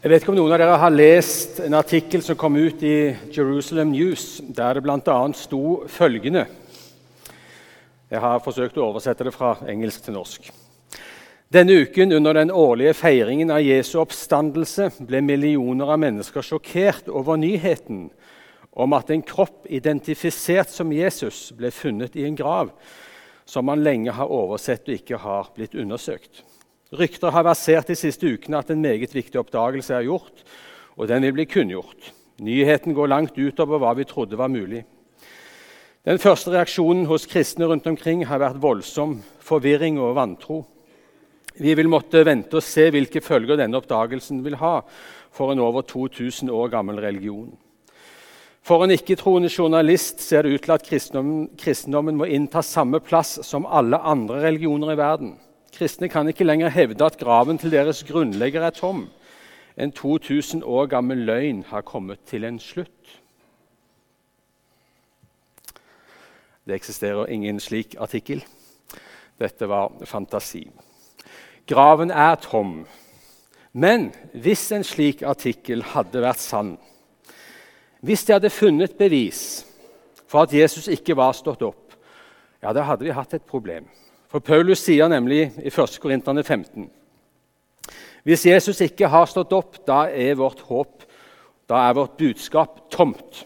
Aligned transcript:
Jeg 0.00 0.08
vet 0.08 0.22
ikke 0.24 0.32
om 0.32 0.38
noen 0.38 0.54
av 0.56 0.62
dere 0.62 0.76
har 0.80 0.92
lest 0.94 1.58
en 1.60 1.74
artikkel 1.76 2.22
som 2.24 2.36
kom 2.40 2.54
ut 2.56 2.80
i 2.88 3.12
Jerusalem 3.36 3.90
News, 3.92 4.38
der 4.48 4.78
det 4.78 4.82
bl.a. 4.86 5.16
sto 5.36 5.82
følgende 5.92 6.46
Jeg 8.08 8.22
har 8.24 8.40
forsøkt 8.40 8.78
å 8.80 8.86
oversette 8.86 9.26
det 9.28 9.34
fra 9.34 9.50
engelsk 9.68 10.06
til 10.06 10.16
norsk. 10.16 10.46
Denne 11.52 11.82
uken, 11.84 12.14
under 12.16 12.38
den 12.38 12.48
årlige 12.48 12.94
feiringen 12.96 13.52
av 13.52 13.60
Jesu 13.60 13.98
oppstandelse, 14.00 14.88
ble 15.04 15.20
millioner 15.20 15.92
av 15.92 16.00
mennesker 16.00 16.48
sjokkert 16.48 17.12
over 17.12 17.36
nyheten 17.36 18.06
om 18.72 18.96
at 18.96 19.12
en 19.12 19.20
kropp 19.20 19.68
identifisert 19.68 20.72
som 20.72 20.96
Jesus 20.96 21.50
ble 21.52 21.68
funnet 21.68 22.16
i 22.16 22.24
en 22.24 22.40
grav 22.40 22.72
som 23.44 23.68
man 23.68 23.84
lenge 23.84 24.16
har 24.16 24.32
oversett 24.32 24.88
og 24.88 24.96
ikke 24.96 25.20
har 25.20 25.52
blitt 25.58 25.76
undersøkt. 25.76 26.40
Rykter 26.90 27.30
har 27.30 27.46
versert 27.46 27.86
de 27.86 27.94
siste 27.94 28.26
ukene 28.26 28.58
at 28.58 28.70
en 28.72 28.82
meget 28.82 29.12
viktig 29.14 29.38
oppdagelse 29.38 29.94
er 29.94 30.08
gjort, 30.08 30.42
og 30.98 31.06
den 31.06 31.22
vil 31.22 31.36
bli 31.36 31.46
kunngjort. 31.46 32.10
Nyheten 32.42 32.96
går 32.96 33.12
langt 33.12 33.38
utover 33.38 33.78
hva 33.78 33.92
vi 33.94 34.08
trodde 34.08 34.38
var 34.40 34.50
mulig. 34.50 34.82
Den 36.08 36.18
første 36.18 36.50
reaksjonen 36.50 37.04
hos 37.06 37.28
kristne 37.28 37.68
rundt 37.68 37.86
omkring 37.86 38.24
har 38.26 38.40
vært 38.40 38.58
voldsom 38.62 39.18
forvirring 39.44 40.00
og 40.00 40.16
vantro. 40.16 40.62
Vi 41.60 41.74
vil 41.76 41.90
måtte 41.92 42.24
vente 42.24 42.56
og 42.58 42.64
se 42.64 42.86
hvilke 42.90 43.20
følger 43.22 43.60
denne 43.60 43.76
oppdagelsen 43.78 44.40
vil 44.42 44.56
ha 44.62 44.80
for 45.30 45.52
en 45.52 45.60
over 45.60 45.84
2000 45.86 46.50
år 46.50 46.72
gammel 46.72 46.98
religion. 47.04 47.52
For 48.66 48.82
en 48.84 48.94
ikke-troende 48.94 49.50
journalist 49.52 50.24
ser 50.24 50.42
det 50.42 50.56
ut 50.56 50.64
til 50.64 50.74
at 50.74 50.88
kristendommen, 50.88 51.46
kristendommen 51.60 52.18
må 52.18 52.26
innta 52.26 52.64
samme 52.64 52.98
plass 53.04 53.38
som 53.46 53.68
alle 53.68 54.00
andre 54.00 54.40
religioner 54.46 54.94
i 54.94 54.98
verden. 54.98 55.36
Kristne 55.72 56.08
kan 56.08 56.28
ikke 56.28 56.44
lenger 56.44 56.68
hevde 56.68 57.04
at 57.04 57.18
graven 57.18 57.58
til 57.58 57.70
deres 57.72 58.02
grunnlegger 58.04 58.62
er 58.62 58.70
tom. 58.70 59.08
En 59.76 59.92
2000 59.92 60.64
år 60.64 60.86
gammel 60.86 61.18
løgn 61.18 61.62
har 61.68 61.80
kommet 61.80 62.18
til 62.26 62.44
en 62.44 62.58
slutt. 62.58 63.20
Det 66.66 66.74
eksisterer 66.74 67.26
ingen 67.26 67.60
slik 67.60 67.94
artikkel. 67.98 68.44
Dette 69.40 69.68
var 69.68 69.92
fantasi. 70.04 70.66
Graven 71.66 72.10
er 72.10 72.34
tom. 72.34 72.86
Men 73.72 74.10
hvis 74.34 74.72
en 74.72 74.84
slik 74.84 75.22
artikkel 75.22 75.82
hadde 75.94 76.22
vært 76.22 76.42
sann, 76.42 76.74
hvis 78.00 78.24
de 78.24 78.34
hadde 78.34 78.50
funnet 78.50 78.96
bevis 78.98 79.64
for 80.26 80.42
at 80.42 80.54
Jesus 80.54 80.88
ikke 80.88 81.16
var 81.16 81.32
stått 81.36 81.62
opp, 81.62 81.94
ja, 82.62 82.72
da 82.72 82.84
hadde 82.84 83.06
vi 83.06 83.14
hatt 83.14 83.34
et 83.34 83.46
problem. 83.46 83.86
For 84.30 84.40
Paulus 84.40 84.82
sier 84.84 85.10
nemlig 85.10 85.48
i 85.58 85.70
1. 85.70 85.98
Korinterne 86.00 86.44
15 86.46 86.90
hvis 88.22 88.46
Jesus 88.46 88.80
ikke 88.84 89.08
har 89.08 89.28
stått 89.30 89.52
opp, 89.56 89.78
da 89.88 90.04
er 90.12 90.36
vårt 90.38 90.60
håp, 90.68 91.06
da 91.70 91.86
er 91.88 91.96
vårt 91.96 92.18
budskap 92.20 92.82
tomt. 92.92 93.44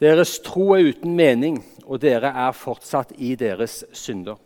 Deres 0.00 0.38
tro 0.44 0.70
er 0.76 0.92
uten 0.92 1.16
mening, 1.16 1.60
og 1.84 2.00
dere 2.02 2.32
er 2.32 2.56
fortsatt 2.56 3.14
i 3.22 3.34
deres 3.38 3.82
synder. 3.96 4.38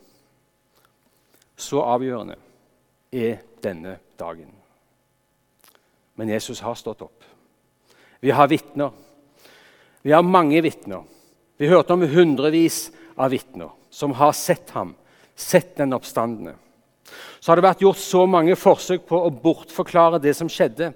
Så 1.55 1.81
avgjørende 1.83 2.37
er 3.11 3.41
denne 3.63 3.97
dagen. 4.19 4.51
Men 6.15 6.31
Jesus 6.31 6.61
har 6.63 6.75
stått 6.75 7.03
opp. 7.05 7.23
Vi 8.21 8.31
har 8.35 8.49
vitner. 8.51 8.91
Vi 10.01 10.11
har 10.11 10.25
mange 10.25 10.61
vitner. 10.61 11.05
Vi 11.57 11.69
hørte 11.69 11.93
om 11.95 12.03
hundrevis 12.09 12.89
av 13.15 13.31
vitner 13.33 13.71
som 13.91 14.13
har 14.17 14.33
sett 14.37 14.73
ham 14.75 14.95
sett 15.35 15.75
den 15.77 15.93
oppstandende. 15.93 16.55
Så 17.39 17.51
har 17.51 17.59
det 17.59 17.65
vært 17.65 17.83
gjort 17.83 17.99
så 17.99 18.25
mange 18.29 18.55
forsøk 18.59 19.07
på 19.09 19.17
å 19.17 19.33
bortforklare 19.33 20.21
det 20.21 20.35
som 20.37 20.49
skjedde, 20.51 20.91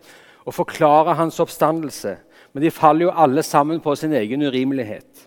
og 0.45 0.53
forklare 0.53 1.15
hans 1.17 1.39
oppstandelse, 1.41 2.17
men 2.53 2.63
de 2.63 2.71
faller 2.71 3.07
jo 3.07 3.15
alle 3.17 3.43
sammen 3.43 3.81
på 3.81 3.95
sin 3.97 4.13
egen 4.13 4.45
urimelighet. 4.45 5.25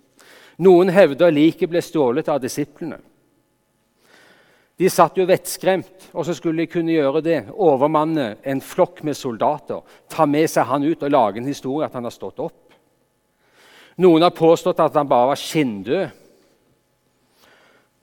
Noen 0.62 0.91
hevder 0.94 1.34
liket 1.34 1.71
ble 1.71 1.82
stjålet 1.82 2.31
av 2.31 2.41
disiplene. 2.43 3.00
De 4.78 4.87
satt 4.91 5.16
jo 5.19 5.27
vettskremt, 5.27 6.06
og 6.15 6.22
så 6.27 6.37
skulle 6.38 6.62
de 6.62 6.71
kunne 6.71 6.94
gjøre 6.94 7.22
det. 7.27 7.38
Overmanne 7.50 8.37
en 8.47 8.61
flokk 8.62 9.03
med 9.06 9.19
soldater, 9.19 9.82
ta 10.06 10.27
med 10.27 10.47
seg 10.50 10.69
han 10.71 10.87
ut 10.87 11.03
og 11.03 11.11
lage 11.11 11.43
en 11.43 11.50
historie 11.50 11.88
at 11.88 11.97
han 11.99 12.06
har 12.06 12.15
stått 12.15 12.38
opp. 12.44 12.69
Noen 13.99 14.22
har 14.22 14.34
påstått 14.34 14.78
at 14.78 14.94
han 14.94 15.11
bare 15.11 15.32
var 15.32 15.41
skinndød. 15.43 16.15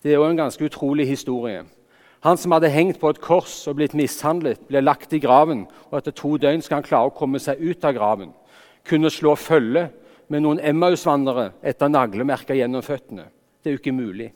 Det 0.06 0.12
er 0.14 0.20
jo 0.20 0.28
en 0.30 0.38
ganske 0.38 0.62
utrolig 0.62 1.08
historie. 1.10 1.64
Han 2.22 2.38
som 2.38 2.52
hadde 2.54 2.70
hengt 2.70 3.00
på 3.02 3.10
et 3.10 3.20
kors 3.22 3.54
og 3.66 3.80
blitt 3.80 3.96
mishandlet, 3.98 4.60
ble 4.70 4.84
lagt 4.84 5.14
i 5.18 5.20
graven, 5.20 5.64
og 5.90 5.96
etter 5.98 6.14
to 6.14 6.36
døgn 6.38 6.62
skal 6.62 6.78
han 6.78 6.86
klare 6.86 7.10
å 7.10 7.14
komme 7.18 7.40
seg 7.42 7.58
ut 7.58 7.86
av 7.90 7.96
graven. 7.98 8.30
Kunne 8.86 9.10
slå 9.10 9.34
følge 9.34 9.88
med 10.30 10.44
noen 10.46 10.60
Emmaus-vandrere 10.62 11.56
etter 11.66 11.90
naglemerker 11.90 12.54
gjennom 12.60 12.86
føttene. 12.86 13.26
Det 13.58 13.72
er 13.72 13.74
jo 13.74 13.80
ikke 13.82 13.94
mulig. 13.98 14.28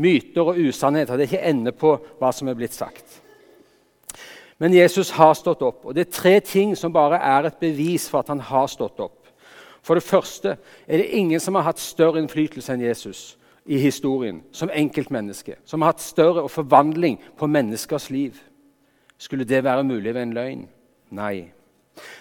Myter 0.00 0.48
og 0.54 0.60
usannheter. 0.64 1.18
Det 1.20 1.26
er 1.26 1.32
ikke 1.34 1.50
ende 1.50 1.74
på 1.76 1.90
hva 2.16 2.30
som 2.32 2.48
er 2.48 2.56
blitt 2.56 2.76
sagt. 2.76 3.18
Men 4.56 4.72
Jesus 4.72 5.10
har 5.18 5.34
stått 5.36 5.60
opp, 5.60 5.84
og 5.84 5.92
det 5.92 6.06
er 6.06 6.14
tre 6.22 6.38
ting 6.40 6.72
som 6.76 6.94
bare 6.94 7.20
er 7.20 7.50
et 7.50 7.60
bevis 7.60 8.08
for 8.08 8.24
at 8.24 8.32
han 8.32 8.40
har 8.48 8.64
stått 8.72 9.04
opp. 9.04 9.28
For 9.84 10.00
det 10.00 10.08
første 10.08 10.56
er 10.88 11.02
det 11.02 11.12
ingen 11.20 11.40
som 11.40 11.60
har 11.60 11.68
hatt 11.68 11.84
større 11.84 12.16
innflytelse 12.22 12.72
enn 12.72 12.86
Jesus 12.88 13.34
i 13.68 13.78
historien 13.78 14.40
som 14.52 14.70
enkeltmenneske, 14.72 15.58
som 15.64 15.82
har 15.82 15.92
hatt 15.92 16.00
større 16.00 16.48
forvandling 16.48 17.18
på 17.36 17.46
menneskers 17.46 18.08
liv. 18.10 18.38
Skulle 19.18 19.44
det 19.44 19.64
være 19.64 19.84
mulig 19.84 20.14
ved 20.14 20.22
en 20.22 20.32
løgn? 20.32 20.64
Nei. 21.10 21.50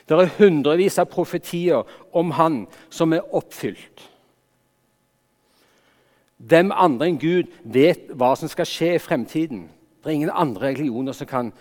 Det 0.10 0.18
er 0.18 0.34
hundrevis 0.40 0.98
av 1.00 1.08
profetier 1.12 1.88
om 2.12 2.34
han 2.36 2.66
som 2.90 3.14
er 3.14 3.24
oppfylt. 3.36 4.04
Hvem 6.38 6.72
andre 6.76 7.08
enn 7.08 7.22
Gud 7.22 7.54
vet 7.64 8.12
hva 8.14 8.34
som 8.38 8.52
skal 8.52 8.68
skje 8.68 8.94
i 8.98 9.02
fremtiden? 9.02 9.68
Det 10.04 10.12
er 10.12 10.20
ingen 10.20 10.34
andre 10.34 10.74
religioner 10.74 11.16
som 11.16 11.30
kan 11.30 11.54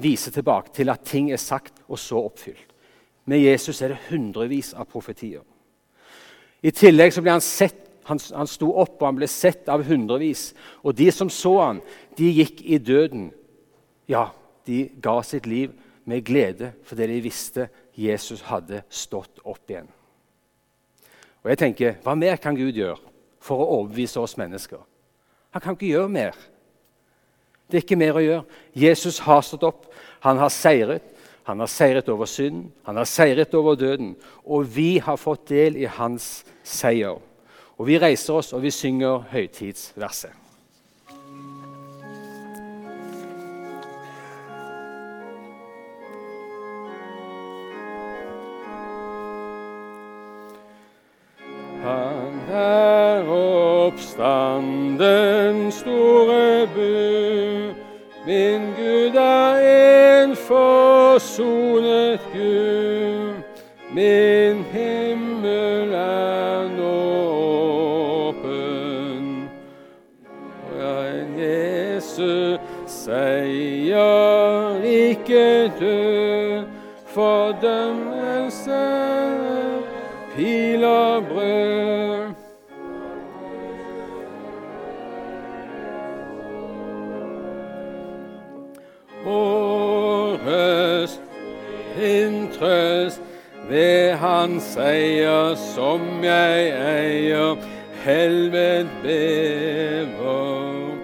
vise 0.00 0.32
tilbake 0.34 0.72
til 0.74 0.90
at 0.90 1.04
ting 1.06 1.30
er 1.32 1.42
sagt 1.42 1.84
og 1.88 1.98
så 1.98 2.24
oppfylt. 2.24 2.72
Med 3.24 3.44
Jesus 3.44 3.82
er 3.82 3.92
det 3.92 4.02
hundrevis 4.08 4.72
av 4.74 4.88
profetier. 4.90 5.44
I 6.64 6.72
tillegg 6.72 7.12
så 7.12 7.22
blir 7.22 7.36
han 7.36 7.44
sett 7.44 7.83
han, 8.08 8.20
han 8.34 8.50
sto 8.50 8.70
opp, 8.80 8.98
og 9.00 9.08
han 9.08 9.18
ble 9.18 9.28
sett 9.30 9.68
av 9.72 9.84
hundrevis. 9.86 10.52
Og 10.84 10.96
de 10.96 11.10
som 11.12 11.30
så 11.32 11.54
han, 11.60 11.80
de 12.18 12.30
gikk 12.40 12.62
i 12.64 12.78
døden. 12.78 13.30
Ja, 14.10 14.28
de 14.68 14.86
ga 15.02 15.18
sitt 15.24 15.48
liv 15.48 15.72
med 16.04 16.24
glede 16.24 16.74
fordi 16.84 17.08
de 17.08 17.20
visste 17.24 17.68
Jesus 17.96 18.42
hadde 18.48 18.82
stått 18.92 19.40
opp 19.44 19.70
igjen. 19.70 19.88
Og 21.44 21.52
jeg 21.52 21.60
tenker, 21.60 21.96
Hva 22.02 22.16
mer 22.16 22.36
kan 22.40 22.56
Gud 22.56 22.76
gjøre 22.76 23.00
for 23.44 23.60
å 23.60 23.70
overbevise 23.80 24.20
oss 24.20 24.36
mennesker? 24.40 24.80
Han 25.52 25.62
kan 25.62 25.76
ikke 25.76 25.92
gjøre 25.92 26.12
mer. 26.12 26.36
Det 27.68 27.78
er 27.78 27.84
ikke 27.84 28.00
mer 28.00 28.16
å 28.18 28.24
gjøre. 28.24 28.44
Jesus 28.76 29.20
har 29.24 29.44
stått 29.44 29.64
opp. 29.68 29.88
Han 30.24 30.40
har 30.40 30.52
seiret. 30.52 31.14
Han 31.44 31.60
har 31.60 31.68
seiret 31.68 32.08
over 32.08 32.24
synden, 32.24 32.70
han 32.86 32.96
har 32.96 33.04
seiret 33.04 33.54
over 33.54 33.76
døden. 33.76 34.14
Og 34.44 34.64
vi 34.76 34.96
har 34.98 35.20
fått 35.20 35.48
del 35.52 35.76
i 35.76 35.84
hans 35.84 36.44
seier. 36.64 37.18
Og 37.78 37.86
vi 37.86 37.98
reiser 37.98 38.34
oss, 38.34 38.52
og 38.52 38.62
vi 38.62 38.70
synger 38.70 39.24
høytidsverset. 39.30 40.30
Han 51.84 52.40
er 52.50 53.28
oppstanden 53.84 55.72
store 55.72 56.66
bu. 56.74 57.74
Min 58.26 58.62
Gud 58.76 59.14
er 59.20 59.54
en 60.24 60.36
forsonet 60.36 62.20
Gud. 62.32 63.34
Min 63.92 64.43
hans 94.44 94.74
seier 94.74 95.54
som 95.56 96.02
jeg 96.24 96.72
eier. 96.76 97.56
helvet 98.04 98.88
bever. 99.00 100.98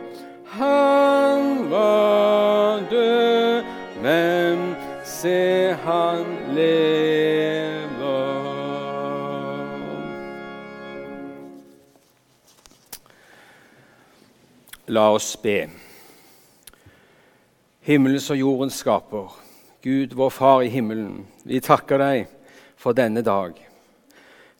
Han 0.44 1.70
var 1.70 2.82
død, 2.90 3.62
men 4.02 4.75
se 5.04 5.72
han 5.72 6.26
lever. 6.52 7.88
La 14.88 15.06
oss 15.14 15.37
be. 15.40 15.70
Himmelens 17.81 18.28
og 18.31 18.37
jordens 18.37 18.75
skaper, 18.84 19.32
Gud 19.82 20.12
vår 20.12 20.28
Far 20.28 20.60
i 20.60 20.69
himmelen, 20.69 21.25
vi 21.48 21.62
takker 21.64 22.04
deg 22.04 22.28
for 22.81 22.97
denne 22.97 23.23
dag. 23.23 23.59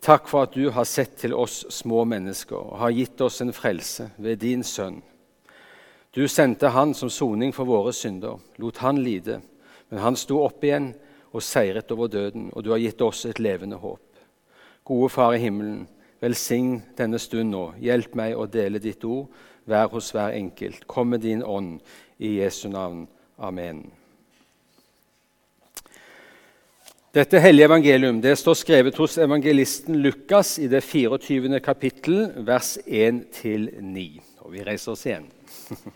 Takk 0.01 0.29
for 0.29 0.47
at 0.47 0.57
du 0.57 0.71
har 0.73 0.89
sett 0.89 1.17
til 1.21 1.35
oss 1.37 1.63
små 1.73 2.05
mennesker 2.09 2.57
og 2.57 2.79
har 2.81 2.97
gitt 2.97 3.21
oss 3.25 3.41
en 3.45 3.53
frelse 3.53 4.11
ved 4.21 4.41
din 4.45 4.65
sønn. 4.65 5.01
Du 6.17 6.27
sendte 6.29 6.73
han 6.75 6.95
som 6.97 7.11
soning 7.13 7.53
for 7.55 7.69
våre 7.69 7.93
synder, 7.95 8.41
lot 8.59 8.81
han 8.83 8.99
lide, 9.05 9.39
men 9.91 10.03
han 10.03 10.17
sto 10.19 10.41
opp 10.43 10.65
igjen 10.65 10.91
og 11.31 11.45
seiret 11.45 11.93
over 11.95 12.11
døden, 12.11 12.49
og 12.53 12.65
du 12.65 12.73
har 12.73 12.83
gitt 12.83 13.01
oss 13.07 13.23
et 13.29 13.39
levende 13.39 13.79
håp. 13.79 14.03
Gode 14.85 15.13
Far 15.13 15.37
i 15.37 15.45
himmelen, 15.45 15.85
velsign 16.21 16.81
denne 16.99 17.21
stund 17.23 17.55
nå. 17.55 17.69
Hjelp 17.79 18.17
meg 18.19 18.35
å 18.35 18.49
dele 18.51 18.83
ditt 18.83 19.05
ord, 19.07 19.31
vær 19.71 19.93
hos 19.95 20.11
hver 20.17 20.35
enkelt. 20.35 20.89
Kom 20.91 21.15
med 21.15 21.23
din 21.23 21.45
ånd 21.47 21.79
i 22.19 22.41
Jesu 22.41 22.67
navn. 22.73 23.07
Amen. 23.39 24.00
Dette 27.11 27.41
hellige 27.43 27.67
evangelium 27.67 28.21
det 28.23 28.37
står 28.39 28.55
skrevet 28.55 28.95
hos 29.03 29.17
evangelisten 29.19 29.97
Lukas 29.99 30.53
i 30.63 30.69
det 30.71 30.79
24. 30.87 31.59
kapittel, 31.59 32.31
vers 32.47 32.79
1-9. 32.87 34.21
Og 34.47 34.53
vi 34.53 34.63
reiser 34.63 34.93
oss 34.93 35.03
igjen. 35.09 35.27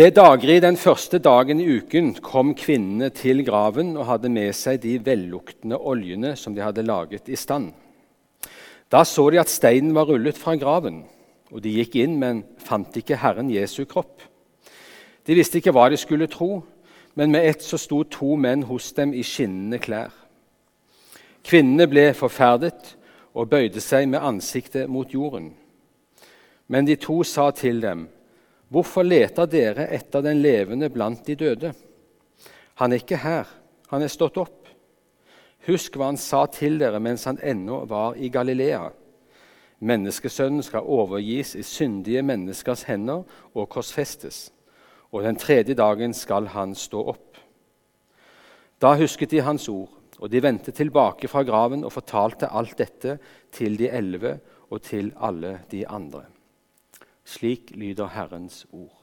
Ved 0.00 0.16
daggry 0.16 0.56
den 0.64 0.80
første 0.80 1.20
dagen 1.20 1.60
i 1.60 1.68
uken 1.76 2.14
kom 2.24 2.56
kvinnene 2.56 3.12
til 3.12 3.44
graven 3.44 3.92
og 3.98 4.08
hadde 4.14 4.32
med 4.32 4.56
seg 4.56 4.80
de 4.80 4.96
velluktende 5.04 5.76
oljene 5.76 6.40
som 6.40 6.56
de 6.56 6.64
hadde 6.64 6.88
laget 6.88 7.28
i 7.28 7.36
stand. 7.36 7.76
Da 8.88 9.04
så 9.04 9.28
de 9.28 9.36
at 9.44 9.52
steinen 9.52 9.92
var 9.92 10.08
rullet 10.08 10.40
fra 10.40 10.56
graven, 10.56 11.04
og 11.52 11.60
de 11.60 11.76
gikk 11.82 12.00
inn, 12.00 12.16
men 12.16 12.48
fant 12.64 12.96
ikke 12.96 13.20
Herren 13.20 13.52
Jesu 13.52 13.84
kropp. 13.84 14.29
De 15.30 15.36
visste 15.38 15.60
ikke 15.60 15.70
hva 15.70 15.84
de 15.86 15.94
skulle 15.94 16.26
tro, 16.26 16.64
men 17.14 17.30
med 17.30 17.44
ett 17.46 17.60
så 17.62 17.78
sto 17.78 18.00
to 18.10 18.32
menn 18.34 18.64
hos 18.66 18.88
dem 18.96 19.12
i 19.14 19.22
skinnende 19.22 19.78
klær. 19.78 20.10
Kvinnene 21.46 21.86
ble 21.86 22.08
forferdet 22.18 22.96
og 23.38 23.46
bøyde 23.52 23.78
seg 23.78 24.08
med 24.10 24.26
ansiktet 24.26 24.90
mot 24.90 25.14
jorden. 25.14 25.52
Men 26.66 26.88
de 26.88 26.98
to 26.98 27.22
sa 27.22 27.50
til 27.50 27.78
dem, 27.80 28.08
'Hvorfor 28.70 29.02
leter 29.02 29.46
dere 29.46 29.86
etter 29.94 30.20
den 30.20 30.42
levende 30.42 30.90
blant 30.90 31.26
de 31.26 31.34
døde?' 31.34 31.74
'Han 32.74 32.92
er 32.92 32.96
ikke 32.96 33.16
her, 33.16 33.46
han 33.88 34.02
er 34.02 34.08
stått 34.08 34.36
opp.' 34.36 34.68
'Husk 35.66 35.96
hva 35.96 36.06
han 36.06 36.16
sa 36.16 36.46
til 36.46 36.78
dere 36.78 37.00
mens 37.00 37.24
han 37.24 37.38
ennå 37.42 37.84
var 37.86 38.14
i 38.14 38.28
Galilea.' 38.28 38.90
'Menneskesønnen 39.80 40.62
skal 40.62 40.80
overgis 40.80 41.54
i 41.54 41.62
syndige 41.62 42.22
menneskers 42.22 42.82
hender 42.82 43.22
og 43.54 43.68
korsfestes.' 43.68 44.50
Og 45.10 45.24
den 45.26 45.38
tredje 45.38 45.74
dagen 45.74 46.14
skal 46.14 46.50
han 46.54 46.74
stå 46.78 47.02
opp. 47.12 47.40
Da 48.80 48.94
husket 48.96 49.32
de 49.34 49.42
hans 49.44 49.68
ord, 49.68 49.90
og 50.20 50.30
de 50.30 50.42
vendte 50.42 50.72
tilbake 50.76 51.28
fra 51.28 51.42
graven 51.44 51.84
og 51.84 51.92
fortalte 51.92 52.50
alt 52.52 52.78
dette 52.78 53.18
til 53.52 53.76
de 53.80 53.88
elleve 53.88 54.38
og 54.70 54.82
til 54.86 55.12
alle 55.16 55.60
de 55.70 55.86
andre. 55.88 56.24
Slik 57.24 57.72
lyder 57.76 58.10
Herrens 58.14 58.64
ord. 58.72 58.96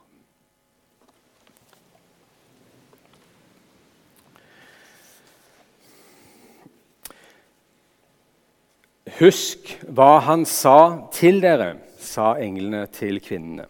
Husk 9.17 9.71
hva 9.87 10.19
han 10.27 10.43
sa 10.45 11.09
til 11.15 11.39
dere, 11.41 11.77
sa 11.97 12.35
englene 12.37 12.83
til 12.93 13.17
kvinnene. 13.23 13.65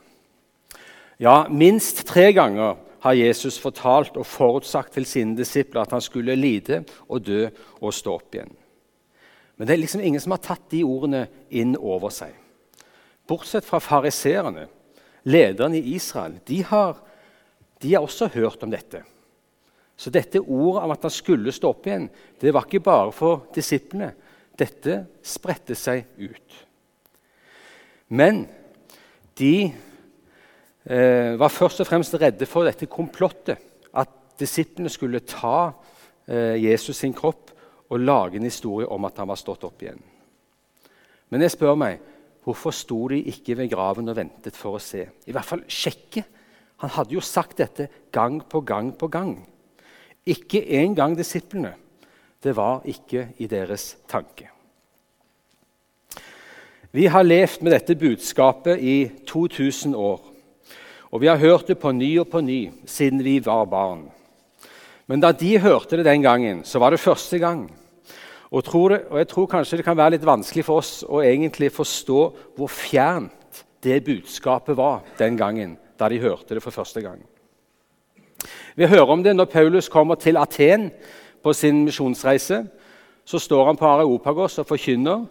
Ja, 1.17 1.47
minst 1.49 2.03
tre 2.05 2.29
ganger 2.31 2.77
har 3.01 3.17
Jesus 3.17 3.57
fortalt 3.61 4.17
og 4.19 4.25
forutsagt 4.29 4.93
til 4.93 5.05
sine 5.09 5.37
disipler 5.37 5.81
at 5.81 5.93
han 5.95 6.03
skulle 6.03 6.35
lide 6.37 6.83
og 7.07 7.23
dø 7.25 7.47
og 7.81 7.93
stå 7.93 8.17
opp 8.19 8.35
igjen. 8.37 8.53
Men 9.57 9.65
det 9.65 9.73
er 9.73 9.81
liksom 9.81 10.03
ingen 10.05 10.21
som 10.21 10.35
har 10.35 10.43
tatt 10.45 10.67
de 10.69 10.83
ordene 10.85 11.25
inn 11.49 11.73
over 11.77 12.13
seg. 12.13 12.35
Bortsett 13.27 13.65
fra 13.65 13.79
fariseerne, 13.81 14.67
lederne 15.25 15.79
i 15.79 15.95
Israel. 15.97 16.37
De 16.45 16.61
har, 16.63 17.01
de 17.81 17.95
har 17.95 18.05
også 18.05 18.29
hørt 18.37 18.61
om 18.63 18.71
dette. 18.71 19.01
Så 19.97 20.13
dette 20.13 20.39
ordet 20.39 20.83
om 20.85 20.93
at 20.93 21.09
han 21.09 21.13
skulle 21.13 21.51
stå 21.55 21.73
opp 21.73 21.89
igjen, 21.89 22.05
det 22.37 22.53
var 22.53 22.69
ikke 22.69 22.85
bare 22.85 23.09
for 23.15 23.47
disiplene. 23.55 24.11
Dette 24.57 25.01
spredte 25.25 25.73
seg 25.77 26.05
ut. 26.21 26.61
Men 28.13 28.45
de 29.37 29.73
var 30.87 31.51
først 31.51 31.81
og 31.83 31.87
fremst 31.89 32.15
redde 32.15 32.45
for 32.47 32.63
dette 32.63 32.87
komplottet. 32.87 33.59
At 33.91 34.37
disiplene 34.39 34.89
skulle 34.89 35.25
ta 35.27 35.73
eh, 36.27 36.55
Jesus 36.63 37.01
sin 37.01 37.15
kropp 37.17 37.51
og 37.89 37.99
lage 37.99 38.39
en 38.39 38.47
historie 38.47 38.87
om 38.87 39.05
at 39.07 39.17
han 39.19 39.27
var 39.27 39.39
stått 39.39 39.65
opp 39.67 39.83
igjen. 39.83 39.99
Men 41.31 41.43
jeg 41.43 41.55
spør 41.55 41.75
meg, 41.79 41.99
hvorfor 42.43 42.75
sto 42.75 43.01
de 43.11 43.19
ikke 43.31 43.57
ved 43.59 43.71
graven 43.71 44.07
og 44.07 44.15
ventet 44.15 44.55
for 44.55 44.77
å 44.77 44.83
se? 44.83 45.03
I 45.27 45.35
hvert 45.35 45.47
fall 45.47 45.63
sjekke. 45.67 46.23
Han 46.83 46.93
hadde 46.93 47.15
jo 47.17 47.23
sagt 47.25 47.59
dette 47.59 47.89
gang 48.13 48.39
på 48.47 48.61
gang 48.61 48.93
på 48.95 49.09
gang. 49.11 49.33
Ikke 50.27 50.61
engang 50.79 51.17
disiplene. 51.17 51.73
Det 52.43 52.53
var 52.55 52.85
ikke 52.85 53.31
i 53.41 53.47
deres 53.49 53.95
tanke. 54.07 54.51
Vi 56.91 57.07
har 57.11 57.25
levd 57.25 57.63
med 57.65 57.73
dette 57.75 57.97
budskapet 57.99 58.79
i 58.79 58.97
2000 59.27 59.95
år. 59.95 60.21
Og 61.11 61.21
vi 61.21 61.29
har 61.29 61.39
hørt 61.39 61.67
det 61.67 61.79
på 61.79 61.91
ny 61.95 62.17
og 62.19 62.29
på 62.31 62.41
ny 62.43 62.67
siden 62.85 63.23
vi 63.23 63.39
var 63.43 63.65
barn. 63.65 64.07
Men 65.07 65.23
da 65.23 65.31
de 65.31 65.53
hørte 65.59 65.97
det 65.97 66.05
den 66.05 66.21
gangen, 66.21 66.63
så 66.67 66.79
var 66.79 66.91
det 66.91 66.99
første 66.99 67.39
gang. 67.39 67.67
Og, 68.51 68.63
det, 68.63 69.01
og 69.09 69.17
jeg 69.17 69.27
tror 69.27 69.47
kanskje 69.51 69.77
det 69.77 69.85
kan 69.87 69.97
være 69.97 70.15
litt 70.15 70.27
vanskelig 70.27 70.65
for 70.67 70.81
oss 70.81 71.03
å 71.03 71.21
egentlig 71.23 71.71
forstå 71.75 72.21
hvor 72.55 72.71
fjernt 72.71 73.63
det 73.83 74.03
budskapet 74.03 74.77
var 74.77 75.03
den 75.19 75.37
gangen 75.39 75.77
da 75.99 76.09
de 76.09 76.19
hørte 76.19 76.55
det 76.55 76.63
for 76.63 76.75
første 76.75 77.01
gang. 77.01 77.19
Vi 78.75 78.87
hører 78.87 79.09
om 79.09 79.23
det 79.23 79.35
når 79.35 79.49
Paulus 79.51 79.89
kommer 79.89 80.15
til 80.15 80.37
Aten 80.37 80.91
på 81.43 81.53
sin 81.53 81.83
misjonsreise. 81.85 82.65
Så 83.25 83.39
står 83.39 83.65
han 83.65 83.79
på 83.79 83.87
Areopagos 83.87 84.59
og 84.61 84.67
forkynner, 84.69 85.25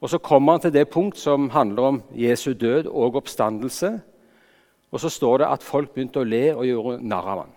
og 0.00 0.10
så 0.10 0.18
kommer 0.18 0.56
han 0.56 0.60
til 0.64 0.72
det 0.74 0.88
punkt 0.90 1.18
som 1.18 1.50
handler 1.50 1.82
om 1.82 2.02
Jesu 2.14 2.52
død 2.52 2.86
og 2.86 3.20
oppstandelse. 3.20 3.98
Og 4.92 5.00
så 5.00 5.10
står 5.12 5.38
det 5.42 5.52
at 5.52 5.64
folk 5.64 5.92
begynte 5.92 6.22
å 6.22 6.26
le 6.26 6.44
og 6.54 6.66
gjøre 6.66 6.98
narr 7.04 7.28
av 7.28 7.42
ham. 7.44 7.54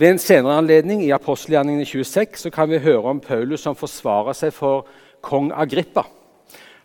Ved 0.00 0.14
en 0.14 0.18
senere 0.18 0.56
anledning, 0.58 1.02
i 1.04 1.12
apostelgjerningene 1.12 1.84
26, 1.86 2.40
så 2.40 2.50
kan 2.50 2.70
vi 2.70 2.80
høre 2.80 3.12
om 3.12 3.20
Paulus 3.20 3.60
som 3.62 3.76
forsvarer 3.76 4.34
seg 4.34 4.54
for 4.56 4.86
kong 5.22 5.52
Agrippa. 5.52 6.06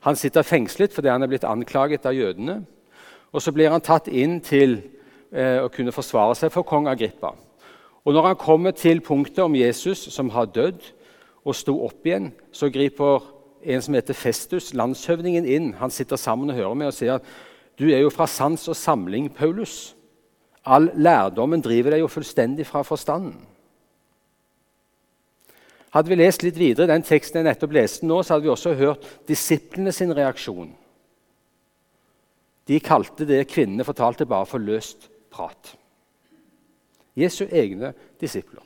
Han 0.05 0.15
sitter 0.15 0.45
fengslet 0.45 0.93
fordi 0.93 1.09
han 1.09 1.23
er 1.23 1.31
blitt 1.31 1.47
anklaget 1.47 2.05
av 2.05 2.15
jødene. 2.15 2.61
Og 3.31 3.41
Så 3.41 3.51
blir 3.51 3.71
han 3.71 3.81
tatt 3.81 4.07
inn 4.07 4.39
til 4.41 4.81
eh, 5.31 5.63
å 5.63 5.71
kunne 5.71 5.91
forsvare 5.91 6.35
seg 6.35 6.51
for 6.51 6.67
kong 6.67 6.87
Agrippa. 6.87 7.33
Og 8.05 8.13
Når 8.13 8.27
han 8.27 8.35
kommer 8.35 8.71
til 8.71 9.01
punktet 9.01 9.43
om 9.43 9.55
Jesus 9.55 10.07
som 10.13 10.29
har 10.29 10.45
dødd 10.45 10.83
og 11.45 11.55
sto 11.55 11.75
opp 11.85 12.05
igjen, 12.05 12.31
så 12.51 12.69
griper 12.69 13.23
en 13.63 13.81
som 13.81 13.93
heter 13.93 14.13
Festus, 14.13 14.73
landshøvdingen, 14.73 15.45
inn. 15.45 15.73
Han 15.79 15.91
sitter 15.91 16.15
sammen 16.15 16.49
og 16.49 16.55
hører 16.55 16.73
med 16.73 16.87
og 16.87 16.95
sier 16.95 17.17
at 17.17 17.27
du 17.79 17.85
er 17.91 18.01
jo 18.01 18.09
fra 18.13 18.27
sans 18.27 18.67
og 18.67 18.75
samling, 18.75 19.29
Paulus. 19.33 19.95
All 20.65 20.89
lærdommen 20.95 21.61
driver 21.63 21.93
deg 21.93 22.01
jo 22.01 22.09
fullstendig 22.11 22.65
fra 22.67 22.81
forstanden. 22.83 23.37
Hadde 25.93 26.11
vi 26.11 26.17
lest 26.19 26.43
litt 26.43 26.57
videre 26.59 26.89
den 26.89 27.05
teksten 27.05 27.39
jeg 27.39 27.47
nettopp 27.47 27.73
leste 27.77 28.05
nå, 28.05 28.19
så 28.21 28.35
hadde 28.35 28.47
vi 28.47 28.51
også 28.51 28.75
hørt 28.77 29.07
disiplene 29.29 29.93
sin 29.95 30.11
reaksjon. 30.13 30.73
De 32.67 32.79
kalte 32.83 33.25
det 33.25 33.45
kvinnene 33.47 33.85
fortalte, 33.87 34.27
bare 34.27 34.45
for 34.49 34.59
løst 34.59 35.07
prat. 35.31 35.71
Jesu 37.17 37.45
egne 37.47 37.93
disipler. 38.21 38.61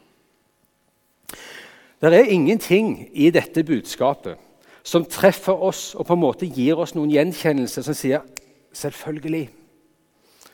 Det 2.01 2.09
er 2.17 2.33
ingenting 2.33 3.11
i 3.13 3.29
dette 3.29 3.61
budskapet 3.63 4.39
som 4.83 5.05
treffer 5.05 5.61
oss 5.61 5.91
og 5.93 6.07
på 6.07 6.15
en 6.17 6.23
måte 6.23 6.49
gir 6.49 6.79
oss 6.81 6.95
noen 6.97 7.13
gjenkjennelse 7.13 7.83
som 7.85 7.95
sier 7.95 8.25
Selvfølgelig. 8.71 9.47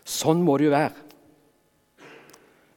Sånn 0.08 0.42
må 0.46 0.58
det 0.58 0.70
jo 0.70 0.74
være. 0.74 1.06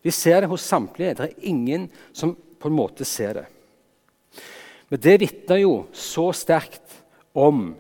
Vi 0.00 0.12
ser 0.14 0.42
det 0.42 0.50
hos 0.50 0.64
samtlige. 0.64 1.16
Det 1.18 1.28
er 1.28 1.48
ingen 1.50 1.88
som 2.12 2.34
på 2.34 2.68
en 2.68 2.76
måte 2.76 3.06
ser 3.08 3.40
det. 3.40 3.46
Men 4.90 5.00
det 5.04 5.20
vitner 5.22 5.60
jo 5.62 5.74
så 5.94 6.30
sterkt 6.34 6.96
om 7.36 7.70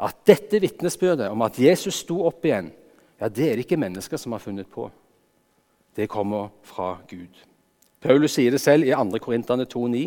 at 0.00 0.22
dette 0.24 0.60
vitnesbyrdet 0.62 1.28
om 1.28 1.42
at 1.44 1.58
Jesus 1.60 2.00
sto 2.00 2.22
opp 2.24 2.46
igjen, 2.48 2.70
ja, 3.20 3.28
det 3.28 3.50
er 3.50 3.58
det 3.58 3.66
ikke 3.66 3.80
mennesker 3.80 4.16
som 4.16 4.32
har 4.32 4.40
funnet 4.40 4.70
på. 4.72 4.86
Det 5.96 6.08
kommer 6.08 6.48
fra 6.64 6.94
Gud. 7.10 7.34
Paulus 8.00 8.38
sier 8.38 8.54
det 8.54 8.62
selv 8.62 8.88
i 8.88 8.94
2. 8.96 9.20
Korinterne 9.20 9.66
2,9. 9.68 10.06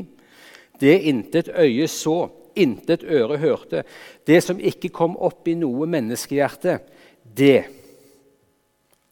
Det 0.81 0.95
intet 1.11 1.51
øye 1.53 1.85
så, 1.91 2.31
intet 2.55 3.03
øre 3.03 3.37
hørte, 3.41 3.83
det 4.27 4.41
som 4.43 4.59
ikke 4.59 4.91
kom 4.93 5.15
opp 5.17 5.47
i 5.47 5.55
noe 5.57 5.87
menneskehjerte, 5.89 6.79
det 7.23 7.63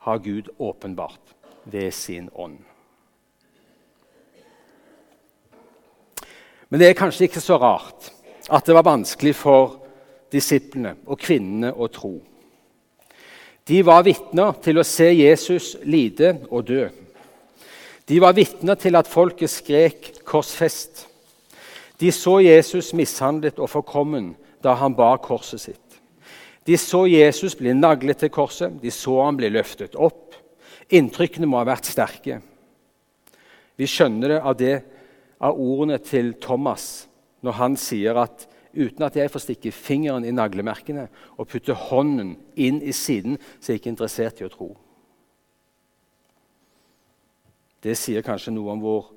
har 0.06 0.24
Gud 0.24 0.50
åpenbart 0.60 1.36
ved 1.72 1.92
sin 1.94 2.30
ånd. 2.34 2.60
Men 6.70 6.80
det 6.80 6.88
er 6.90 6.98
kanskje 6.98 7.28
ikke 7.28 7.44
så 7.44 7.58
rart 7.60 8.10
at 8.48 8.66
det 8.66 8.76
var 8.76 8.88
vanskelig 8.88 9.36
for 9.36 9.78
disiplene 10.32 10.96
og 11.06 11.20
kvinnene 11.20 11.74
å 11.76 11.90
tro. 11.92 12.16
De 13.68 13.82
var 13.86 14.06
vitner 14.08 14.56
til 14.64 14.80
å 14.80 14.88
se 14.88 15.12
Jesus 15.12 15.76
lide 15.84 16.34
og 16.50 16.66
dø. 16.72 16.88
De 18.08 18.18
var 18.24 18.34
vitner 18.36 18.80
til 18.80 18.98
at 18.98 19.08
folket 19.12 19.52
skrek 19.52 20.12
'korsfest'. 20.26 21.11
De 22.02 22.10
så 22.12 22.40
Jesus 22.42 22.92
mishandlet 22.98 23.60
og 23.62 23.70
forkommen 23.70 24.34
da 24.64 24.74
han 24.80 24.96
bar 24.98 25.22
korset 25.22 25.62
sitt. 25.62 26.02
De 26.66 26.78
så 26.78 27.06
Jesus 27.10 27.56
bli 27.58 27.74
naglet 27.74 28.22
til 28.22 28.32
korset, 28.34 28.74
de 28.82 28.92
så 28.94 29.20
han 29.24 29.38
bli 29.38 29.50
løftet 29.54 29.98
opp. 29.98 30.36
Inntrykkene 30.90 31.50
må 31.50 31.62
ha 31.62 31.68
vært 31.70 31.90
sterke. 31.90 32.40
Vi 33.78 33.88
skjønner 33.90 34.36
det 34.36 34.40
av, 34.42 34.58
det 34.58 34.76
av 35.42 35.58
ordene 35.58 35.98
til 36.06 36.34
Thomas 36.42 37.08
når 37.42 37.58
han 37.58 37.78
sier 37.80 38.18
at 38.22 38.46
uten 38.74 39.06
at 39.06 39.18
jeg 39.18 39.32
får 39.32 39.46
stikke 39.46 39.74
fingeren 39.74 40.26
i 40.26 40.34
naglemerkene 40.36 41.08
og 41.38 41.50
putte 41.50 41.76
hånden 41.76 42.36
inn 42.56 42.82
i 42.82 42.94
siden, 42.96 43.38
så 43.60 43.72
er 43.72 43.78
jeg 43.78 43.82
ikke 43.82 43.94
interessert 43.96 44.42
i 44.42 44.48
å 44.48 44.54
tro. 44.54 44.70
Det 47.82 47.98
sier 47.98 48.26
kanskje 48.26 48.54
noe 48.54 48.76
om 48.76 48.84
hvor 48.84 49.10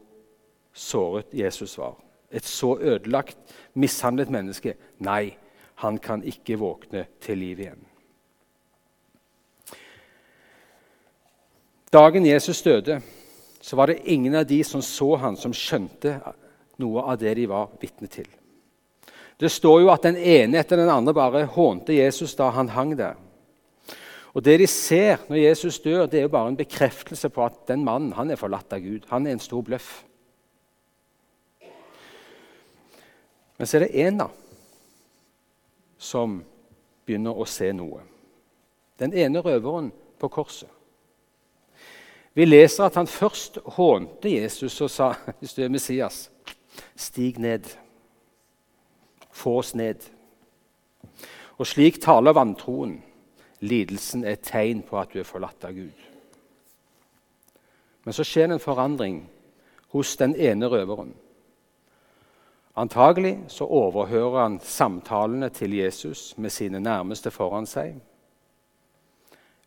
såret 0.73 1.33
Jesus 1.37 1.77
var. 1.79 1.99
Et 2.31 2.45
så 2.45 2.77
ødelagt, 2.81 3.39
mishandlet 3.75 4.31
menneske. 4.31 4.77
Nei, 4.99 5.37
han 5.83 5.99
kan 5.99 6.23
ikke 6.23 6.59
våkne 6.59 7.07
til 7.21 7.39
liv 7.39 7.61
igjen. 7.61 7.83
Dagen 11.95 12.27
Jesus 12.27 12.63
døde, 12.63 13.01
så 13.61 13.77
var 13.77 13.87
det 13.87 14.03
ingen 14.05 14.35
av 14.35 14.47
de 14.47 14.65
som 14.65 14.83
så 14.83 15.15
han, 15.17 15.37
som 15.37 15.55
skjønte 15.55 16.17
noe 16.83 17.05
av 17.07 17.21
det 17.21 17.37
de 17.39 17.47
var 17.47 17.71
vitne 17.81 18.11
til. 18.11 18.27
Det 19.41 19.51
står 19.51 19.81
jo 19.83 19.93
at 19.93 20.03
den 20.07 20.19
ene 20.19 20.59
etter 20.61 20.79
den 20.79 20.91
andre 20.91 21.15
bare 21.15 21.45
hånte 21.55 21.95
Jesus 21.95 22.35
da 22.39 22.51
han 22.55 22.71
hang 22.75 22.97
der. 22.99 23.15
Og 24.35 24.43
Det 24.43 24.59
de 24.59 24.67
ser 24.67 25.23
når 25.29 25.37
Jesus 25.37 25.79
dør, 25.81 26.07
det 26.07 26.19
er 26.19 26.27
jo 26.27 26.35
bare 26.35 26.49
en 26.49 26.59
bekreftelse 26.59 27.29
på 27.31 27.45
at 27.45 27.69
den 27.69 27.85
mannen 27.85 28.13
han 28.13 28.31
er 28.31 28.41
forlatt 28.41 28.73
av 28.75 28.83
Gud. 28.83 29.07
Han 29.09 29.27
er 29.27 29.37
en 29.37 29.43
stor 29.43 29.63
bløff. 29.63 30.03
Men 33.59 33.67
så 33.67 33.77
er 33.77 33.87
det 33.87 34.07
én 34.07 34.23
som 35.99 36.41
begynner 37.07 37.37
å 37.37 37.47
se 37.49 37.71
noe. 37.73 38.03
Den 38.99 39.15
ene 39.15 39.43
røveren 39.45 39.93
på 40.19 40.29
korset. 40.29 40.71
Vi 42.35 42.45
leser 42.45 42.89
at 42.89 42.97
han 42.99 43.07
først 43.07 43.61
hånte 43.77 44.31
Jesus 44.31 44.81
og 44.83 44.91
sa 44.91 45.13
hvis 45.39 45.55
du 45.55 45.63
er 45.63 45.73
Messias, 45.73 46.29
stig 46.97 47.39
ned. 47.39 47.69
Få 49.31 49.59
oss 49.63 49.75
ned. 49.75 50.03
Og 51.59 51.67
slik 51.67 52.01
taler 52.03 52.35
vantroen. 52.35 52.99
Lidelsen 53.65 54.25
er 54.25 54.35
et 54.35 54.45
tegn 54.45 54.83
på 54.85 54.99
at 54.99 55.15
du 55.15 55.21
er 55.23 55.29
forlatt 55.29 55.65
av 55.65 55.77
Gud. 55.77 56.01
Men 58.05 58.13
så 58.13 58.27
skjer 58.27 58.51
det 58.51 58.59
en 58.59 58.63
forandring 58.63 59.21
hos 59.95 60.17
den 60.21 60.35
ene 60.37 60.69
røveren. 60.69 61.15
Antagelig 62.75 63.37
så 63.55 63.69
overhører 63.71 64.41
han 64.43 64.59
samtalene 64.59 65.49
til 65.55 65.77
Jesus 65.79 66.33
med 66.39 66.51
sine 66.51 66.81
nærmeste 66.83 67.31
foran 67.31 67.69
seg. 67.71 68.01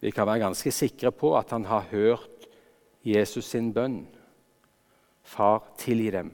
Vi 0.04 0.12
kan 0.12 0.28
være 0.28 0.44
ganske 0.44 0.72
sikre 0.76 1.12
på 1.16 1.32
at 1.38 1.54
han 1.56 1.66
har 1.66 1.88
hørt 1.92 2.50
Jesus 3.08 3.48
sin 3.48 3.72
bønn. 3.74 4.02
Far, 5.24 5.64
tilgi 5.80 6.12
dem, 6.12 6.34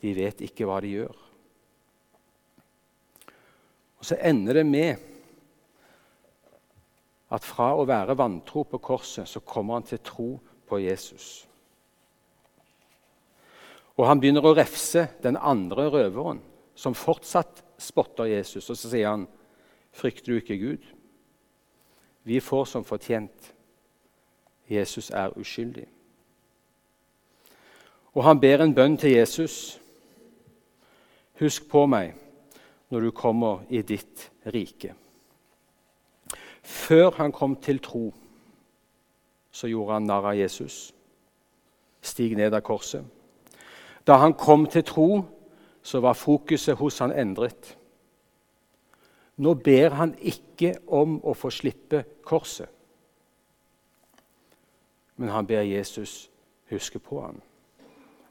de 0.00 0.14
vet 0.16 0.40
ikke 0.44 0.66
hva 0.68 0.80
de 0.80 0.96
gjør. 0.96 1.20
Og 4.00 4.04
Så 4.04 4.16
ender 4.20 4.52
det 4.52 4.66
med 4.66 4.96
at 7.32 7.44
fra 7.44 7.70
å 7.76 7.86
være 7.88 8.16
vantro 8.16 8.64
på 8.68 8.78
korset, 8.78 9.28
så 9.28 9.40
kommer 9.40 9.78
han 9.78 9.86
til 9.88 10.00
tro 10.04 10.28
på 10.68 10.80
Jesus. 10.80 11.46
Og 13.96 14.08
han 14.08 14.20
begynner 14.20 14.44
å 14.44 14.54
refse 14.56 15.06
den 15.22 15.36
andre 15.36 15.86
røveren, 15.92 16.40
som 16.74 16.96
fortsatt 16.98 17.62
spotter 17.78 18.24
Jesus. 18.24 18.70
Og 18.70 18.76
så 18.76 18.90
sier 18.90 19.08
han, 19.08 19.28
'Frykter 19.92 20.32
du 20.32 20.36
ikke 20.36 20.58
Gud?' 20.58 20.94
Vi 22.24 22.40
får 22.40 22.64
som 22.64 22.84
fortjent. 22.84 23.54
Jesus 24.70 25.10
er 25.10 25.38
uskyldig. 25.38 25.86
Og 28.14 28.24
han 28.24 28.40
ber 28.40 28.62
en 28.62 28.74
bønn 28.74 28.96
til 28.96 29.10
Jesus. 29.10 29.80
Husk 31.40 31.68
på 31.68 31.86
meg 31.86 32.14
når 32.88 33.00
du 33.00 33.10
kommer 33.10 33.64
i 33.68 33.82
ditt 33.82 34.30
rike. 34.46 34.94
Før 36.62 37.10
han 37.10 37.32
kom 37.32 37.56
til 37.56 37.78
tro, 37.78 38.14
så 39.50 39.68
gjorde 39.68 39.92
han 39.92 40.06
narr 40.08 40.30
av 40.30 40.38
Jesus. 40.38 40.94
Stig 42.00 42.36
ned 42.36 42.54
av 42.54 42.62
korset. 42.64 43.04
Da 44.06 44.18
han 44.20 44.34
kom 44.34 44.66
til 44.66 44.84
tro, 44.84 45.24
så 45.82 46.00
var 46.00 46.12
fokuset 46.12 46.76
hos 46.76 46.98
han 46.98 47.12
endret. 47.12 47.76
Nå 49.36 49.54
ber 49.54 49.96
han 49.98 50.14
ikke 50.18 50.76
om 50.86 51.18
å 51.24 51.34
få 51.34 51.50
slippe 51.50 52.04
korset, 52.24 52.68
men 55.16 55.30
han 55.30 55.46
ber 55.46 55.62
Jesus 55.62 56.28
huske 56.70 56.98
på 56.98 57.20
ham. 57.22 57.40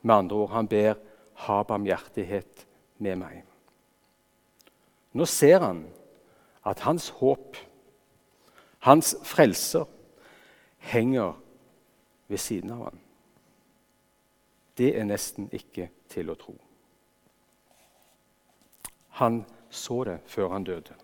Med 0.02 0.16
andre 0.16 0.36
ord, 0.36 0.50
han 0.52 0.68
ber 0.68 0.98
ha 1.46 1.62
barmhjertighet 1.64 2.66
med 3.04 3.20
meg. 3.20 3.44
Nå 5.14 5.26
ser 5.30 5.64
han 5.64 5.86
at 6.66 6.84
hans 6.88 7.10
håp, 7.20 7.58
hans 8.84 9.14
frelser, 9.24 9.86
henger 10.84 11.38
ved 12.28 12.42
siden 12.42 12.74
av 12.76 12.84
ham. 12.90 13.03
Det 14.78 14.94
er 14.98 15.06
nesten 15.06 15.50
ikke 15.54 15.90
til 16.10 16.32
å 16.34 16.38
tro. 16.38 16.56
Han 19.22 19.44
så 19.70 20.04
det 20.08 20.18
før 20.30 20.54
han 20.54 20.66
døde. 20.66 20.96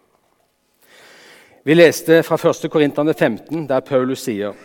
Vi 1.63 1.75
leste 1.75 2.23
fra 2.23 2.37
1. 2.49 2.69
Korinterne 2.71 3.13
15, 3.13 3.67
der 3.69 3.85
Paulus 3.85 4.23
sier 4.25 4.55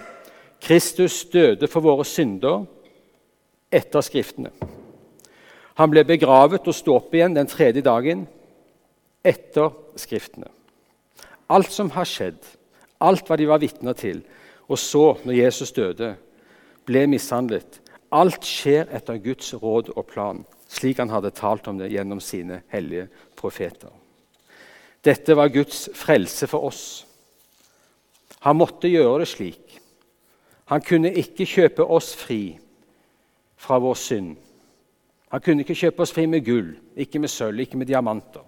Kristus 0.63 1.25
døde 1.29 1.69
for 1.69 1.85
våre 1.85 2.05
synder 2.09 2.65
etter 3.73 4.05
Skriftene. 4.05 4.53
Han 5.75 5.91
ble 5.91 6.05
begravet 6.07 6.65
og 6.71 6.77
sto 6.77 6.95
opp 6.97 7.13
igjen 7.15 7.35
den 7.37 7.51
tredje 7.51 7.83
dagen 7.85 8.25
etter 9.25 9.75
Skriftene. 10.01 10.49
Alt 11.53 11.73
som 11.75 11.91
har 11.93 12.09
skjedd, 12.09 12.41
alt 13.05 13.29
hva 13.29 13.37
de 13.37 13.49
var 13.51 13.61
vitner 13.61 13.97
til, 13.99 14.23
og 14.65 14.79
så, 14.81 15.19
når 15.27 15.41
Jesus 15.43 15.75
døde, 15.77 16.15
ble 16.89 17.05
mishandlet 17.11 17.83
Alt 18.15 18.47
skjer 18.47 18.87
etter 18.95 19.19
Guds 19.19 19.51
råd 19.59 19.91
og 19.97 20.07
plan, 20.07 20.45
slik 20.71 21.01
han 21.03 21.11
hadde 21.11 21.35
talt 21.35 21.67
om 21.71 21.81
det 21.81 21.91
gjennom 21.91 22.21
sine 22.23 22.61
hellige 22.71 23.09
profeter. 23.39 23.91
Dette 25.05 25.35
var 25.37 25.51
Guds 25.53 25.89
frelse 25.99 26.47
for 26.49 26.69
oss. 26.69 26.85
Han 28.47 28.61
måtte 28.61 28.89
gjøre 28.89 29.25
det 29.25 29.29
slik. 29.29 29.81
Han 30.71 30.85
kunne 30.85 31.13
ikke 31.13 31.49
kjøpe 31.49 31.85
oss 31.85 32.15
fri 32.17 32.55
fra 33.61 33.81
vår 33.83 33.99
synd. 33.99 34.33
Han 35.35 35.43
kunne 35.43 35.65
ikke 35.65 35.77
kjøpe 35.77 36.05
oss 36.05 36.15
fri 36.15 36.29
med 36.31 36.45
gull, 36.47 36.71
ikke 36.97 37.19
med 37.19 37.33
sølv, 37.33 37.61
ikke 37.61 37.81
med 37.81 37.91
diamanter. 37.91 38.45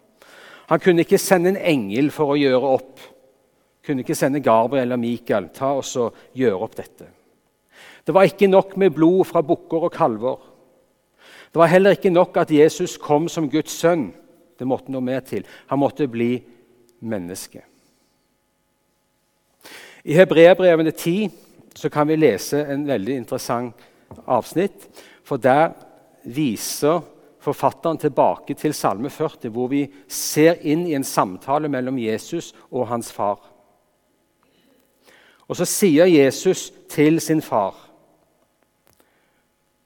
Han 0.71 0.81
kunne 0.81 1.03
ikke 1.03 1.19
sende 1.19 1.53
en 1.53 1.61
engel 1.61 2.13
for 2.15 2.33
å 2.33 2.39
gjøre 2.39 2.73
opp. 2.79 3.03
Kunne 3.87 4.03
ikke 4.03 4.17
sende 4.19 4.43
Gabriel 4.43 4.87
eller 4.87 5.01
Mikael 5.01 5.51
ta 5.55 5.75
oss 5.79 5.93
og 6.01 6.17
gjøre 6.35 6.63
opp 6.63 6.79
dette. 6.79 7.11
Det 8.07 8.15
var 8.15 8.23
ikke 8.23 8.47
nok 8.47 8.77
med 8.77 8.95
blod 8.95 9.25
fra 9.27 9.43
bukker 9.43 9.89
og 9.89 9.93
kalver. 9.93 10.37
Det 11.51 11.59
var 11.59 11.67
heller 11.67 11.97
ikke 11.97 12.11
nok 12.11 12.37
at 12.37 12.51
Jesus 12.51 12.97
kom 13.03 13.29
som 13.29 13.51
Guds 13.51 13.75
sønn. 13.75 14.13
Det 14.59 14.67
måtte 14.67 14.93
noe 14.93 15.03
mer 15.03 15.25
til. 15.27 15.47
Han 15.67 15.81
måtte 15.83 16.07
bli 16.09 16.39
menneske. 17.01 17.65
I 20.07 20.15
Hebreabrevene 20.15 20.93
10 20.95 21.31
så 21.75 21.91
kan 21.91 22.07
vi 22.09 22.17
lese 22.17 22.63
en 22.71 22.87
veldig 22.87 23.17
interessant 23.17 23.75
avsnitt. 24.27 24.87
For 25.27 25.37
der 25.37 25.75
viser 26.23 27.03
forfatteren 27.43 27.99
tilbake 27.99 28.55
til 28.55 28.75
Salme 28.75 29.11
40, 29.11 29.51
hvor 29.51 29.67
vi 29.71 29.83
ser 30.09 30.63
inn 30.63 30.87
i 30.87 30.95
en 30.95 31.05
samtale 31.05 31.69
mellom 31.69 31.99
Jesus 31.99 32.53
og 32.71 32.87
hans 32.89 33.11
far. 33.13 33.41
Og 35.47 35.59
så 35.59 35.67
sier 35.67 36.07
Jesus 36.11 36.71
til 36.91 37.21
sin 37.21 37.43
far 37.43 37.86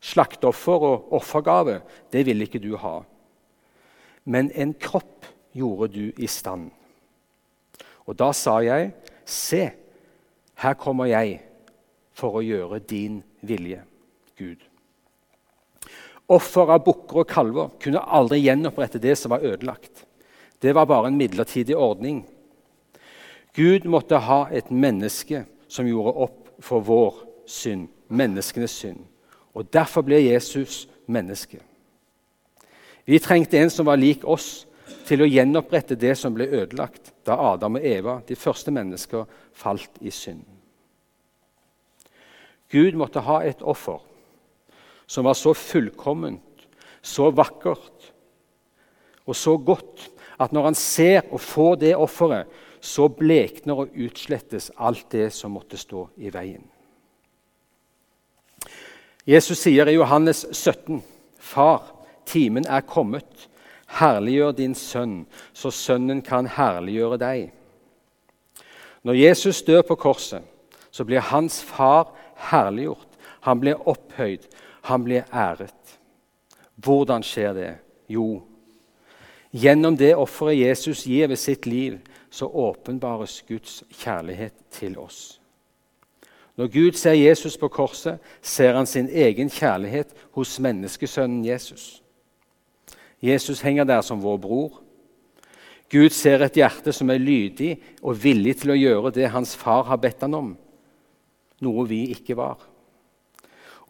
Slakteoffer 0.01 0.87
og 0.87 1.13
offergave, 1.13 1.81
det 2.13 2.25
ville 2.27 2.47
ikke 2.49 2.63
du 2.63 2.73
ha. 2.81 3.01
Men 4.25 4.51
en 4.57 4.73
kropp 4.75 5.29
gjorde 5.57 5.91
du 5.93 6.05
i 6.17 6.29
stand. 6.31 6.71
Og 8.09 8.17
da 8.19 8.31
sa 8.37 8.59
jeg, 8.65 8.91
se, 9.29 9.69
her 10.61 10.75
kommer 10.81 11.11
jeg 11.11 11.39
for 12.17 12.41
å 12.41 12.45
gjøre 12.45 12.81
din 12.85 13.21
vilje, 13.47 13.83
Gud. 14.41 14.65
Offer 16.31 16.71
av 16.77 16.85
bukker 16.87 17.25
og 17.25 17.31
kalver 17.31 17.73
kunne 17.83 18.03
aldri 18.07 18.41
gjenopprette 18.45 19.01
det 19.03 19.17
som 19.19 19.35
var 19.35 19.45
ødelagt. 19.45 20.07
Det 20.63 20.75
var 20.77 20.87
bare 20.87 21.11
en 21.11 21.19
midlertidig 21.19 21.77
ordning. 21.77 22.23
Gud 23.57 23.89
måtte 23.91 24.21
ha 24.23 24.45
et 24.55 24.71
menneske 24.71 25.45
som 25.71 25.89
gjorde 25.89 26.15
opp 26.27 26.53
for 26.63 26.85
vår 26.87 27.25
synd, 27.51 27.89
menneskenes 28.07 28.75
synd. 28.83 29.10
Og 29.55 29.67
Derfor 29.73 30.05
ble 30.07 30.21
Jesus 30.23 30.87
menneske. 31.07 31.61
Vi 33.05 33.19
trengte 33.19 33.59
en 33.59 33.71
som 33.71 33.87
var 33.87 33.99
lik 33.99 34.25
oss, 34.25 34.67
til 35.07 35.25
å 35.25 35.27
gjenopprette 35.27 35.97
det 35.99 36.13
som 36.19 36.35
ble 36.35 36.47
ødelagt 36.47 37.11
da 37.27 37.35
Adam 37.53 37.79
og 37.79 37.87
Eva, 37.87 38.21
de 38.27 38.37
første 38.39 38.71
mennesker, 38.75 39.27
falt 39.55 39.99
i 40.07 40.11
synd. 40.15 40.45
Gud 42.71 42.95
måtte 42.99 43.23
ha 43.27 43.41
et 43.43 43.63
offer 43.67 43.99
som 45.11 45.27
var 45.27 45.35
så 45.35 45.55
fullkomment, 45.59 46.67
så 47.03 47.33
vakkert 47.35 48.11
og 49.27 49.35
så 49.35 49.57
godt 49.59 50.07
at 50.41 50.55
når 50.55 50.71
han 50.71 50.79
ser 50.79 51.25
og 51.31 51.43
får 51.43 51.81
det 51.83 51.97
offeret, 51.99 52.47
så 52.81 53.11
blekner 53.13 53.83
og 53.83 53.97
utslettes 53.99 54.71
alt 54.79 55.11
det 55.13 55.33
som 55.37 55.53
måtte 55.53 55.79
stå 55.81 56.07
i 56.23 56.31
veien. 56.33 56.63
Jesus 59.31 59.61
sier 59.63 59.87
i 59.87 59.95
Johannes 59.95 60.47
17.: 60.53 61.03
Far, 61.39 61.83
timen 62.27 62.67
er 62.67 62.81
kommet. 62.83 63.47
Herliggjør 63.87 64.53
din 64.59 64.75
sønn, 64.75 65.27
så 65.55 65.71
sønnen 65.71 66.23
kan 66.23 66.49
herliggjøre 66.51 67.19
deg. 67.19 67.53
Når 69.07 69.15
Jesus 69.15 69.63
dør 69.63 69.83
på 69.87 69.97
korset, 70.03 70.43
så 70.91 71.07
blir 71.07 71.23
hans 71.31 71.61
far 71.63 72.11
herliggjort. 72.51 73.07
Han 73.47 73.61
blir 73.61 73.89
opphøyd, 73.89 74.47
han 74.83 75.05
blir 75.05 75.23
æret. 75.33 75.99
Hvordan 76.77 77.23
skjer 77.23 77.55
det? 77.55 77.73
Jo, 78.09 78.43
gjennom 79.55 79.97
det 79.97 80.17
offeret 80.17 80.59
Jesus 80.59 81.07
gir 81.07 81.31
ved 81.31 81.39
sitt 81.39 81.67
liv, 81.67 82.01
så 82.31 82.47
åpenbares 82.47 83.45
Guds 83.49 83.83
kjærlighet 83.91 84.55
til 84.71 84.99
oss. 84.99 85.40
Når 86.57 86.67
Gud 86.67 86.93
ser 86.99 87.13
Jesus 87.13 87.57
på 87.57 87.69
korset, 87.69 88.19
ser 88.43 88.75
han 88.75 88.87
sin 88.87 89.09
egen 89.09 89.51
kjærlighet 89.51 90.15
hos 90.37 90.59
menneskesønnen 90.61 91.45
Jesus. 91.45 92.03
Jesus 93.23 93.61
henger 93.61 93.85
der 93.85 94.01
som 94.01 94.23
vår 94.23 94.37
bror. 94.37 94.81
Gud 95.91 96.11
ser 96.15 96.45
et 96.45 96.57
hjerte 96.57 96.93
som 96.93 97.11
er 97.11 97.19
lydig 97.19 97.75
og 98.03 98.19
villig 98.23 98.57
til 98.61 98.75
å 98.75 98.79
gjøre 98.79 99.15
det 99.15 99.33
hans 99.33 99.57
far 99.59 99.89
har 99.89 99.99
bedt 99.99 100.23
han 100.23 100.37
om, 100.39 100.51
noe 101.61 101.87
vi 101.91 102.05
ikke 102.15 102.37
var. 102.39 102.61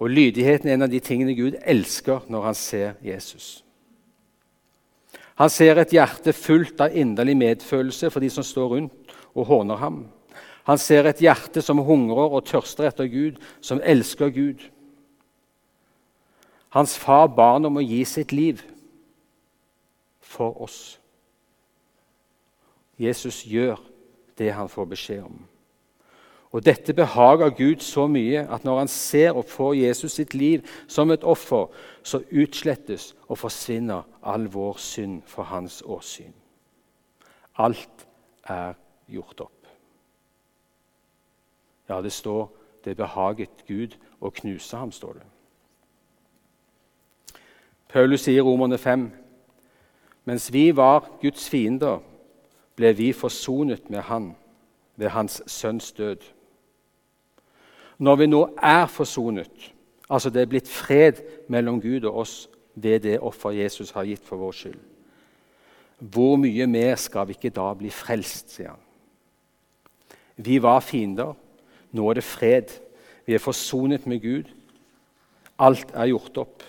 Og 0.01 0.09
Lydigheten 0.09 0.69
er 0.69 0.79
en 0.79 0.87
av 0.87 0.93
de 0.93 1.01
tingene 1.05 1.37
Gud 1.37 1.59
elsker 1.61 2.25
når 2.33 2.47
han 2.49 2.57
ser 2.57 2.95
Jesus. 3.05 3.61
Han 5.41 5.53
ser 5.53 5.79
et 5.81 5.93
hjerte 5.93 6.33
fullt 6.37 6.81
av 6.81 6.97
inderlig 6.97 7.37
medfølelse 7.37 8.11
for 8.13 8.25
de 8.25 8.31
som 8.33 8.45
står 8.45 8.73
rundt 8.75 9.15
og 9.35 9.47
håner 9.49 9.81
ham. 9.81 10.01
Han 10.69 10.79
ser 10.79 11.09
et 11.09 11.23
hjerte 11.23 11.63
som 11.65 11.81
hungrer 11.85 12.35
og 12.37 12.45
tørster 12.49 12.89
etter 12.89 13.09
Gud, 13.11 13.41
som 13.61 13.81
elsker 13.85 14.33
Gud. 14.35 14.67
Hans 16.71 16.99
far 16.99 17.27
ba 17.35 17.55
ham 17.57 17.71
om 17.71 17.81
å 17.81 17.85
gi 17.85 18.03
sitt 18.07 18.33
liv 18.33 18.63
for 20.21 20.61
oss. 20.63 20.99
Jesus 23.01 23.43
gjør 23.49 23.81
det 24.39 24.53
han 24.55 24.69
får 24.69 24.93
beskjed 24.93 25.25
om. 25.25 25.41
Og 26.51 26.65
Dette 26.67 26.95
behager 26.95 27.53
Gud 27.55 27.83
så 27.87 28.07
mye 28.11 28.43
at 28.51 28.65
når 28.67 28.79
han 28.83 28.91
ser 28.91 29.37
og 29.39 29.47
får 29.51 29.77
Jesus 29.79 30.17
sitt 30.19 30.35
liv 30.35 30.67
som 30.91 31.11
et 31.15 31.25
offer, 31.25 31.69
så 32.03 32.23
utslettes 32.31 33.13
og 33.29 33.39
forsvinner 33.39 34.03
all 34.23 34.49
vår 34.51 34.79
synd 34.83 35.23
for 35.31 35.47
hans 35.47 35.83
åsyn. 35.87 36.35
Alt 37.55 38.07
er 38.51 38.75
gjort 39.07 39.47
opp. 39.47 39.60
Ja, 41.91 42.03
det 42.03 42.13
står 42.13 42.53
'det 42.85 42.97
behaget 42.97 43.51
Gud 43.67 43.97
å 44.21 44.31
knuse 44.31 44.77
ham', 44.77 44.93
står 44.93 45.13
det. 45.13 45.23
Paulus 47.89 48.21
sier 48.21 48.37
i 48.37 48.41
Romerne 48.41 48.79
5.: 48.79 49.11
Mens 50.25 50.53
vi 50.53 50.77
var 50.77 51.11
Guds 51.21 51.49
fiender, 51.49 51.99
ble 52.77 52.93
vi 52.97 53.13
forsonet 53.13 53.91
med 53.91 54.01
Han 54.01 54.37
ved 54.97 55.09
Hans 55.09 55.43
Sønns 55.47 55.93
død. 55.93 56.17
Når 57.99 58.17
vi 58.17 58.27
nå 58.27 58.55
er 58.63 58.87
forsonet, 58.87 59.75
altså 60.11 60.31
det 60.31 60.43
er 60.43 60.47
blitt 60.47 60.69
fred 60.69 61.13
mellom 61.49 61.81
Gud 61.81 62.05
og 62.05 62.17
oss 62.17 62.49
ved 62.75 63.01
det 63.01 63.21
offer 63.21 63.51
Jesus 63.51 63.91
har 63.91 64.05
gitt 64.05 64.25
for 64.25 64.37
vår 64.37 64.53
skyld, 64.53 64.81
hvor 65.99 66.37
mye 66.37 66.67
mer 66.67 66.95
skal 66.97 67.27
vi 67.27 67.33
ikke 67.33 67.51
da 67.51 67.75
bli 67.75 67.91
frelst, 67.91 68.51
sier 68.51 68.69
han. 68.69 68.79
Vi 70.37 70.63
var 70.63 70.81
fiender. 70.81 71.35
Nå 71.93 72.11
er 72.11 72.21
det 72.21 72.27
fred. 72.27 72.75
Vi 73.27 73.35
er 73.35 73.43
forsonet 73.43 74.07
med 74.07 74.23
Gud. 74.23 74.51
Alt 75.61 75.93
er 75.95 76.11
gjort 76.13 76.39
opp. 76.45 76.63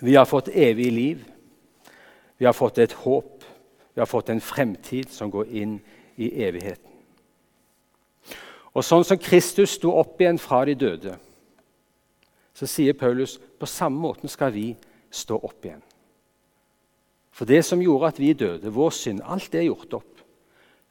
Vi 0.00 0.14
har 0.14 0.28
fått 0.28 0.48
evig 0.52 0.90
liv. 0.92 1.24
Vi 2.36 2.44
har 2.44 2.52
fått 2.52 2.78
et 2.78 2.92
håp. 2.92 3.44
Vi 3.94 4.00
har 4.00 4.06
fått 4.06 4.28
en 4.28 4.40
fremtid 4.44 5.08
som 5.12 5.30
går 5.32 5.48
inn 5.56 5.78
i 6.20 6.28
evigheten. 6.44 6.92
Og 8.76 8.84
sånn 8.84 9.06
som 9.08 9.16
Kristus 9.16 9.78
sto 9.78 9.94
opp 9.96 10.20
igjen 10.20 10.36
fra 10.40 10.60
de 10.68 10.74
døde, 10.76 11.14
så 12.56 12.68
sier 12.68 12.96
Paulus 12.96 13.38
på 13.56 13.68
samme 13.68 14.00
måten 14.00 14.28
skal 14.28 14.52
vi 14.52 14.74
stå 15.12 15.38
opp 15.40 15.64
igjen. 15.64 15.80
For 17.32 17.48
det 17.48 17.62
som 17.68 17.80
gjorde 17.80 18.12
at 18.12 18.20
vi 18.20 18.34
døde, 18.36 18.72
vår 18.72 18.92
synd, 18.96 19.22
alt 19.24 19.48
det 19.52 19.62
er 19.62 19.70
gjort 19.70 19.96
opp. 19.98 20.15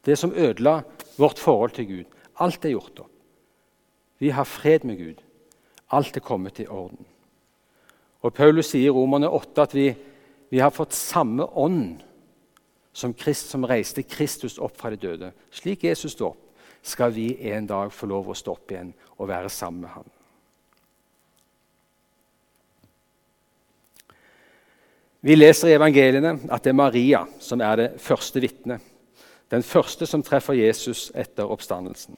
Det 0.06 0.18
som 0.18 0.34
ødela 0.34 0.82
vårt 1.18 1.39
forhold 1.39 1.76
til 1.76 1.88
Gud, 1.88 2.06
alt 2.39 2.65
er 2.65 2.76
gjort 2.76 3.00
opp. 3.00 3.12
Vi 4.20 4.30
har 4.30 4.48
fred 4.48 4.86
med 4.86 4.98
Gud. 4.98 5.22
Alt 5.91 6.18
er 6.18 6.24
kommet 6.24 6.60
i 6.60 6.68
orden. 6.68 7.06
Og 8.22 8.34
Paulus 8.34 8.72
sier 8.72 8.89
i 8.89 8.94
Romerne 8.94 9.30
8 9.30 9.62
at 9.62 9.76
vi, 9.76 9.89
vi 10.50 10.62
har 10.62 10.74
fått 10.74 10.96
samme 10.98 11.46
ånd 11.46 12.02
som, 12.96 13.13
Krist 13.13 13.52
som 13.52 13.68
reiste 13.68 14.06
Kristus 14.08 14.58
opp 14.58 14.78
fra 14.80 14.89
de 14.94 14.98
døde. 14.98 15.32
Slik 15.54 15.84
Jesus 15.84 16.15
sto 16.15 16.32
opp, 16.32 16.41
skal 16.86 17.12
vi 17.13 17.34
en 17.52 17.68
dag 17.68 17.94
få 17.94 18.08
lov 18.10 18.30
å 18.30 18.38
stå 18.38 18.56
opp 18.56 18.72
igjen 18.72 18.94
og 19.18 19.30
være 19.30 19.50
sammen 19.50 19.86
med 19.86 19.94
ham. 19.94 20.10
Vi 25.26 25.36
leser 25.36 25.72
i 25.72 25.78
evangeliene 25.78 26.36
at 26.54 26.63
det 26.63 26.70
er 26.70 26.78
Maria 26.78 27.24
som 27.41 27.62
er 27.65 27.80
det 27.82 27.88
første 28.02 28.41
vitnet. 28.44 28.94
Den 29.51 29.63
første 29.63 30.05
som 30.05 30.23
treffer 30.23 30.53
Jesus 30.53 31.12
etter 31.15 31.49
oppstandelsen. 31.51 32.17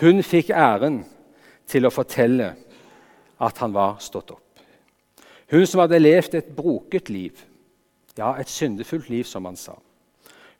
Hun 0.00 0.22
fikk 0.22 0.50
æren 0.50 1.02
til 1.68 1.86
å 1.86 1.92
fortelle 1.92 2.52
at 3.40 3.58
han 3.58 3.74
var 3.74 3.98
stått 4.00 4.30
opp. 4.30 4.62
Hun 5.50 5.66
som 5.66 5.82
hadde 5.82 6.00
levd 6.00 6.34
et 6.38 6.50
broket 6.56 7.10
liv, 7.10 7.44
ja, 8.18 8.34
et 8.40 8.50
syndefullt 8.50 9.08
liv, 9.08 9.24
som 9.24 9.44
han 9.44 9.56
sa. 9.56 9.76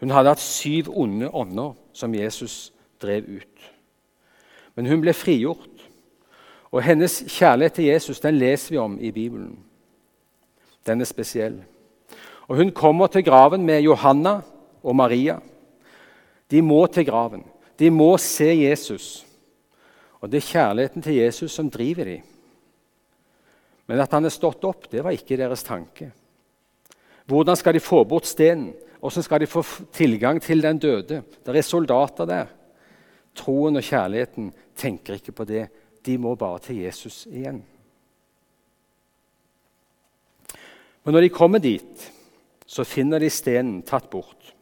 Hun 0.00 0.12
hadde 0.14 0.30
hatt 0.30 0.42
syv 0.42 0.88
onde 0.94 1.30
ånder 1.34 1.74
som 1.92 2.14
Jesus 2.14 2.72
drev 3.02 3.26
ut. 3.28 3.70
Men 4.76 4.86
hun 4.86 5.02
ble 5.02 5.12
frigjort, 5.12 5.74
og 6.70 6.84
hennes 6.84 7.24
kjærlighet 7.26 7.72
til 7.72 7.88
Jesus 7.88 8.20
den 8.20 8.38
leser 8.38 8.74
vi 8.74 8.78
om 8.78 8.98
i 9.00 9.10
Bibelen. 9.10 9.58
Den 10.86 11.00
er 11.00 11.08
spesiell. 11.08 11.62
Og 12.48 12.56
Hun 12.56 12.70
kommer 12.72 13.06
til 13.06 13.24
graven 13.24 13.66
med 13.66 13.80
Johanna 13.80 14.40
og 14.88 14.96
Maria. 14.96 15.36
De 16.48 16.62
må 16.64 16.80
til 16.88 17.06
graven. 17.08 17.44
De 17.78 17.90
må 17.92 18.14
se 18.22 18.48
Jesus. 18.64 19.08
Og 20.18 20.30
det 20.30 20.40
er 20.40 20.48
kjærligheten 20.48 21.04
til 21.04 21.20
Jesus 21.20 21.54
som 21.54 21.70
driver 21.70 22.08
dem. 22.08 22.24
Men 23.88 24.02
at 24.02 24.12
han 24.12 24.26
er 24.28 24.34
stått 24.34 24.64
opp, 24.68 24.88
det 24.90 25.04
var 25.04 25.16
ikke 25.16 25.38
deres 25.40 25.64
tanke. 25.64 26.10
Hvordan 27.28 27.56
skal 27.56 27.76
de 27.76 27.84
få 27.84 28.02
bort 28.08 28.28
stenen? 28.28 28.72
Hvordan 28.98 29.24
skal 29.24 29.40
de 29.40 29.48
få 29.48 29.62
tilgang 29.94 30.40
til 30.42 30.62
den 30.64 30.80
døde? 30.82 31.22
Det 31.44 31.56
er 31.56 31.64
soldater 31.64 32.26
der. 32.28 32.50
Troen 33.38 33.78
og 33.78 33.84
kjærligheten 33.84 34.50
tenker 34.76 35.20
ikke 35.20 35.36
på 35.36 35.46
det. 35.48 35.68
De 36.04 36.16
må 36.18 36.34
bare 36.34 36.58
til 36.64 36.82
Jesus 36.82 37.26
igjen. 37.30 37.62
Men 41.04 41.14
når 41.14 41.24
de 41.24 41.32
kommer 41.32 41.62
dit, 41.62 42.08
så 42.66 42.84
finner 42.84 43.22
de 43.22 43.30
stenen 43.32 43.80
tatt 43.86 44.10
bort. 44.10 44.52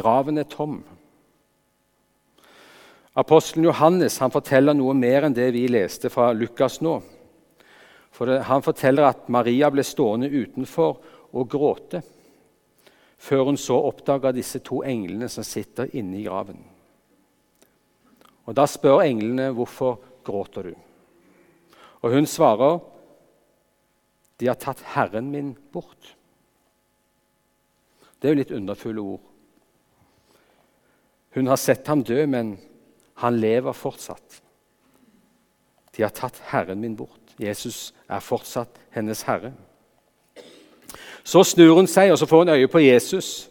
Graven 0.00 0.40
er 0.40 0.48
tom. 0.48 0.80
Apostelen 3.20 3.66
Johannes 3.68 4.18
han 4.22 4.32
forteller 4.32 4.76
noe 4.76 4.94
mer 4.96 5.26
enn 5.26 5.36
det 5.36 5.50
vi 5.52 5.66
leste 5.68 6.10
fra 6.12 6.30
Lukas 6.32 6.80
nå. 6.80 7.00
For 8.10 8.26
det, 8.26 8.42
Han 8.48 8.62
forteller 8.62 9.10
at 9.10 9.28
Maria 9.28 9.70
ble 9.70 9.84
stående 9.84 10.30
utenfor 10.30 10.98
og 11.30 11.50
gråte 11.50 12.02
før 13.20 13.50
hun 13.50 13.58
så 13.60 13.76
oppdaga 13.84 14.32
disse 14.32 14.62
to 14.64 14.80
englene 14.86 15.28
som 15.28 15.44
sitter 15.44 15.90
inne 15.92 16.16
i 16.18 16.24
graven. 16.24 16.62
Og 18.48 18.56
Da 18.56 18.64
spør 18.66 19.02
englene 19.04 19.50
hvorfor 19.52 19.98
gråter 20.24 20.70
du? 20.70 20.74
Og 22.00 22.14
hun 22.16 22.26
svarer 22.26 22.80
de 24.40 24.48
har 24.48 24.56
tatt 24.56 24.80
Herren 24.94 25.28
min 25.30 25.52
bort. 25.72 26.14
Det 28.20 28.28
er 28.28 28.32
jo 28.32 28.40
litt 28.40 28.54
underfulle 28.56 29.04
ord. 29.04 29.29
Hun 31.34 31.46
har 31.46 31.56
sett 31.56 31.86
ham 31.86 32.02
dø, 32.02 32.24
men 32.26 32.56
han 33.22 33.38
lever 33.40 33.76
fortsatt. 33.76 34.40
De 35.96 36.02
har 36.02 36.14
tatt 36.14 36.38
Herren 36.50 36.80
min 36.80 36.96
bort. 36.96 37.34
Jesus 37.40 37.92
er 38.08 38.22
fortsatt 38.22 38.78
hennes 38.94 39.22
herre. 39.28 39.52
Så 41.24 41.44
snur 41.44 41.76
hun 41.76 41.88
seg, 41.90 42.12
og 42.12 42.18
så 42.18 42.26
får 42.26 42.44
hun 42.44 42.54
øye 42.56 42.70
på 42.70 42.82
Jesus. 42.82 43.48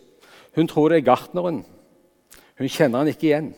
Hun 0.55 0.67
tror 0.67 0.89
det 0.89 0.99
er 0.99 1.07
gartneren. 1.07 1.63
Hun 2.59 2.71
kjenner 2.71 3.03
han 3.03 3.11
ikke 3.11 3.29
igjen. 3.29 3.51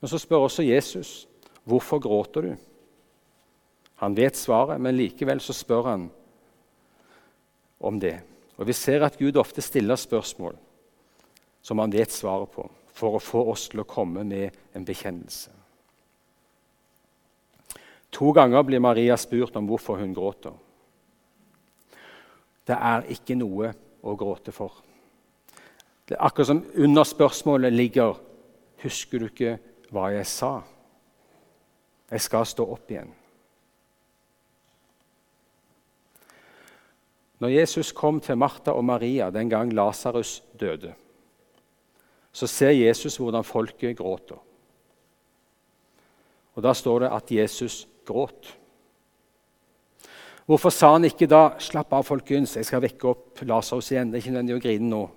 Men 0.00 0.10
så 0.10 0.18
spør 0.18 0.48
også 0.48 0.66
Jesus, 0.66 1.28
'Hvorfor 1.64 1.98
gråter 1.98 2.40
du?' 2.40 2.56
Han 3.96 4.16
vet 4.16 4.36
svaret, 4.36 4.80
men 4.80 4.96
likevel 4.96 5.40
så 5.40 5.52
spør 5.52 5.82
han 5.82 6.10
om 7.80 8.00
det. 8.00 8.20
Og 8.56 8.66
Vi 8.66 8.72
ser 8.72 9.04
at 9.04 9.18
Gud 9.18 9.36
ofte 9.36 9.62
stiller 9.62 9.96
spørsmål 9.96 10.56
som 11.62 11.78
han 11.78 11.92
vet 11.92 12.12
svaret 12.12 12.50
på, 12.50 12.70
for 12.96 13.16
å 13.16 13.22
få 13.22 13.44
oss 13.52 13.68
til 13.68 13.82
å 13.82 13.88
komme 13.88 14.24
med 14.24 14.56
en 14.74 14.84
bekjennelse. 14.86 15.52
To 18.16 18.30
ganger 18.32 18.64
blir 18.64 18.80
Maria 18.80 19.16
spurt 19.20 19.56
om 19.58 19.66
hvorfor 19.68 20.00
hun 20.00 20.14
gråter. 20.16 20.54
Det 22.66 22.76
er 22.76 23.04
ikke 23.12 23.36
noe 23.36 23.74
å 24.02 24.14
gråte 24.16 24.54
for. 24.54 24.80
Det 26.06 26.16
er 26.16 26.24
akkurat 26.24 26.48
som 26.48 26.64
under 26.74 27.04
spørsmålet 27.04 27.74
ligger 27.74 28.22
Husker 28.76 29.18
du 29.18 29.30
ikke 29.30 29.54
hva 29.90 30.10
jeg 30.12 30.26
sa? 30.28 30.50
Jeg 32.12 32.22
skal 32.22 32.44
stå 32.46 32.66
opp 32.74 32.90
igjen. 32.92 33.08
Når 37.40 37.54
Jesus 37.54 37.92
kom 37.96 38.20
til 38.20 38.36
Martha 38.36 38.76
og 38.76 38.84
Maria 38.84 39.30
den 39.32 39.48
gang 39.48 39.72
Lasarus 39.72 40.42
døde, 40.60 40.92
så 42.36 42.48
ser 42.50 42.74
Jesus 42.76 43.16
hvordan 43.16 43.44
folket 43.44 43.96
gråter. 43.96 44.38
Og 46.56 46.62
Da 46.62 46.72
står 46.72 47.04
det 47.04 47.12
at 47.12 47.32
Jesus 47.32 47.86
gråt. 48.04 48.56
Hvorfor 50.46 50.70
sa 50.70 50.92
han 50.92 51.04
ikke 51.04 51.26
da 51.26 51.58
'Slapp 51.58 51.92
av, 51.92 52.04
folkens, 52.04 52.56
jeg 52.56 52.64
skal 52.64 52.82
vekke 52.82 53.08
opp 53.08 53.42
Lasarus 53.42 53.90
igjen'? 53.92 54.12
Det 54.12 54.18
er 54.18 54.22
ikke 54.22 54.30
nødvendig 54.30 54.56
å 54.56 54.62
grine 54.62 54.88
nå. 54.88 55.10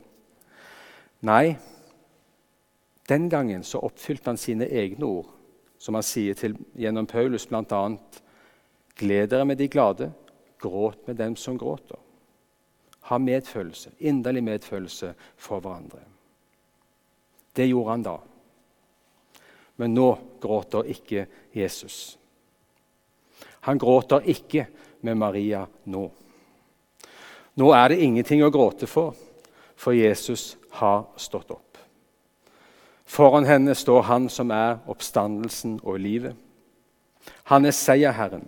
Nei, 1.21 1.57
den 3.09 3.29
gangen 3.29 3.63
så 3.63 3.79
oppfylte 3.79 4.25
han 4.25 4.37
sine 4.37 4.65
egne 4.65 5.05
ord, 5.05 5.27
som 5.77 5.93
han 5.93 6.03
sier 6.03 6.33
til, 6.33 6.57
gjennom 6.75 7.05
Paulus 7.05 7.45
bl.a.: 7.45 7.97
Gled 8.95 9.27
dere 9.29 9.45
med 9.45 9.57
de 9.57 9.67
glade, 9.67 10.13
gråt 10.59 11.07
med 11.07 11.15
dem 11.17 11.35
som 11.35 11.57
gråter 11.57 11.99
ha 13.09 13.17
medfølelse, 13.17 13.91
inderlig 13.99 14.43
medfølelse 14.43 15.13
for 15.37 15.59
hverandre. 15.59 16.01
Det 17.53 17.67
gjorde 17.67 17.91
han 17.91 18.05
da. 18.05 18.17
Men 19.79 19.93
nå 19.95 20.09
gråter 20.41 20.89
ikke 20.91 21.25
Jesus. 21.55 22.17
Han 23.67 23.79
gråter 23.79 24.27
ikke 24.29 24.67
med 25.01 25.17
Maria 25.17 25.65
nå. 25.83 26.03
Nå 27.59 27.71
er 27.75 27.89
det 27.91 28.03
ingenting 28.03 28.43
å 28.43 28.51
gråte 28.53 28.87
for, 28.87 29.15
for 29.75 29.95
Jesus 29.95 30.53
har 30.79 31.07
stått 31.19 31.51
opp. 31.51 31.65
Foran 33.09 33.47
henne 33.49 33.73
står 33.75 34.05
Han 34.05 34.29
som 34.29 34.51
er 34.53 34.77
oppstandelsen 34.87 35.79
og 35.83 35.97
livet. 35.99 36.35
Han 37.49 37.65
er 37.65 37.73
seierherren. 37.75 38.45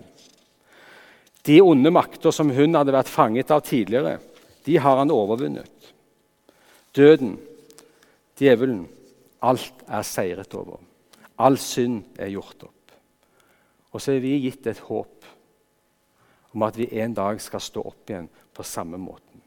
De 1.42 1.58
onde 1.62 1.90
makter 1.92 2.32
som 2.32 2.52
hun 2.54 2.78
hadde 2.78 2.94
vært 2.94 3.10
fanget 3.10 3.52
av 3.52 3.64
tidligere, 3.66 4.20
de 4.64 4.78
har 4.78 5.00
han 5.00 5.12
overvunnet. 5.12 5.94
Døden, 6.94 7.40
djevelen, 8.42 8.86
alt 9.42 9.86
er 9.88 10.06
seiret 10.06 10.54
over. 10.58 10.82
All 11.42 11.58
synd 11.62 12.04
er 12.20 12.34
gjort 12.34 12.68
opp. 12.68 12.94
Og 13.92 14.02
så 14.02 14.16
er 14.16 14.24
vi 14.24 14.38
gitt 14.44 14.68
et 14.70 14.82
håp 14.88 15.28
om 16.52 16.64
at 16.68 16.78
vi 16.78 16.90
en 17.00 17.14
dag 17.16 17.40
skal 17.42 17.64
stå 17.64 17.84
opp 17.88 18.12
igjen 18.12 18.30
på 18.54 18.66
samme 18.68 19.00
måten. 19.00 19.42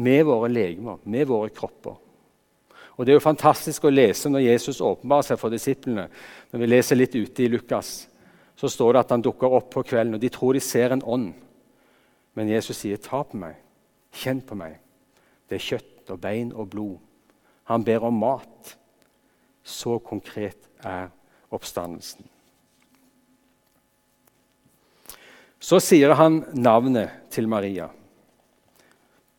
Med 0.00 0.24
våre 0.26 0.50
legemer, 0.50 1.00
med 1.04 1.26
våre 1.28 1.50
kropper. 1.54 1.96
Og 2.96 3.06
Det 3.06 3.12
er 3.14 3.16
jo 3.16 3.24
fantastisk 3.24 3.86
å 3.86 3.92
lese 3.92 4.28
når 4.28 4.44
Jesus 4.44 4.82
åpenbarer 4.84 5.30
seg 5.30 5.38
for 5.40 5.52
disiplene. 5.52 6.08
Når 6.52 6.60
vi 6.60 6.68
leser 6.68 6.98
litt 6.98 7.14
ute 7.16 7.44
i 7.44 7.48
Lukas, 7.48 8.08
så 8.56 8.68
står 8.68 8.92
det 8.92 9.00
at 9.00 9.14
han 9.14 9.24
dukker 9.24 9.54
opp 9.56 9.70
på 9.72 9.84
kvelden, 9.88 10.18
og 10.18 10.20
de 10.20 10.28
tror 10.28 10.52
de 10.52 10.60
ser 10.60 10.92
en 10.92 11.04
ånd. 11.04 11.30
Men 12.36 12.48
Jesus 12.48 12.76
sier, 12.76 12.96
'Ta 12.96 13.22
på 13.22 13.36
meg, 13.36 13.56
Kjenn 14.12 14.40
på 14.42 14.56
meg. 14.58 14.78
Det 15.48 15.54
er 15.54 15.66
kjøtt 15.66 16.10
og 16.10 16.20
bein 16.20 16.52
og 16.52 16.70
blod. 16.70 16.98
Han 17.70 17.86
ber 17.86 18.02
om 18.04 18.18
mat. 18.18 18.74
Så 19.62 19.98
konkret 20.02 20.66
er 20.82 21.10
oppstandelsen. 21.54 22.26
Så 25.60 25.78
sier 25.84 26.16
han 26.16 26.40
navnet 26.56 27.28
til 27.30 27.46
Maria. 27.48 27.90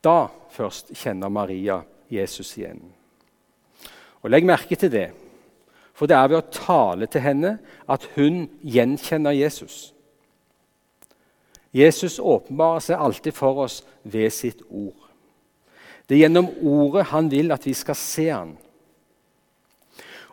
Da 0.06 0.30
først 0.54 0.94
kjenner 0.96 1.34
Maria 1.34 1.82
Jesus 2.13 2.54
igjen. 2.56 2.80
Og 4.22 4.30
Legg 4.30 4.46
merke 4.46 4.78
til 4.78 4.94
det, 4.94 5.10
for 5.98 6.08
det 6.08 6.15
er 6.17 6.30
ved 6.30 6.39
å 6.39 6.54
tale 6.54 7.10
til 7.12 7.26
henne 7.26 7.56
at 7.89 8.06
hun 8.15 8.46
gjenkjenner 8.62 9.36
Jesus. 9.36 9.89
Jesus 11.74 12.20
åpenbarer 12.20 12.84
seg 12.86 13.02
alltid 13.02 13.36
for 13.36 13.65
oss 13.65 13.82
ved 14.04 14.30
sitt 14.34 14.62
ord. 14.70 15.01
Det 16.12 16.17
er 16.17 16.26
gjennom 16.26 16.50
ordet 16.67 17.06
han 17.08 17.30
vil 17.32 17.54
at 17.56 17.63
vi 17.63 17.71
skal 17.71 17.95
se 17.95 18.26
han. 18.28 18.50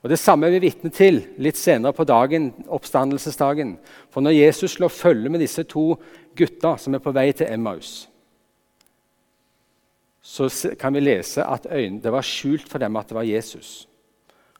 Og 0.03 0.11
Det 0.11 0.19
samme 0.19 0.49
er 0.49 0.57
vi 0.57 0.65
vitne 0.67 0.91
til 0.91 1.21
litt 1.39 1.55
senere 1.55 1.95
på 1.95 2.03
dagen, 2.03 2.49
oppstandelsesdagen. 2.67 3.77
For 4.11 4.19
når 4.19 4.35
Jesus 4.35 4.75
slår 4.75 4.91
følge 4.91 5.31
med 5.31 5.39
disse 5.39 5.63
to 5.71 5.93
gutta 6.35 6.73
som 6.83 6.99
er 6.99 7.03
på 7.03 7.15
vei 7.15 7.29
til 7.31 7.47
Emmaus, 7.47 8.09
så 10.19 10.51
kan 10.75 10.99
vi 10.99 11.05
lese 11.05 11.47
at 11.47 11.71
øynene, 11.71 12.03
det 12.03 12.11
var 12.11 12.27
skjult 12.27 12.67
for 12.67 12.83
dem 12.83 12.99
at 12.99 13.09
det 13.09 13.15
var 13.21 13.31
Jesus. 13.31 13.87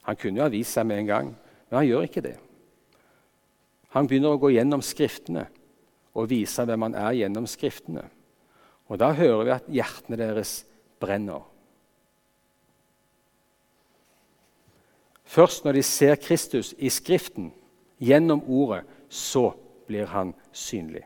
Han 0.07 0.15
kunne 0.15 0.39
jo 0.39 0.47
ha 0.47 0.55
vist 0.55 0.71
seg 0.71 0.87
med 0.87 1.03
en 1.03 1.11
gang, 1.11 1.35
men 1.67 1.81
han 1.81 1.87
gjør 1.89 2.07
ikke 2.07 2.23
det. 2.29 2.37
Han 3.91 4.07
begynner 4.07 4.39
å 4.39 4.39
gå 4.39 4.53
gjennom 4.55 4.87
Skriftene 4.87 5.49
og 6.15 6.31
vise 6.31 6.63
hvem 6.63 6.87
han 6.87 6.95
er 6.95 7.19
gjennom 7.25 7.43
Skriftene. 7.43 8.07
Og 8.87 9.03
Da 9.03 9.11
hører 9.11 9.43
vi 9.43 9.57
at 9.59 9.71
hjertene 9.83 10.23
deres 10.23 10.63
brenner. 10.99 11.45
Først 15.29 15.65
når 15.65 15.77
de 15.77 15.83
ser 15.83 16.15
Kristus 16.15 16.73
i 16.77 16.89
Skriften, 16.89 17.51
gjennom 17.99 18.41
Ordet, 18.47 18.83
så 19.09 19.51
blir 19.87 20.05
han 20.05 20.33
synlig. 20.51 21.03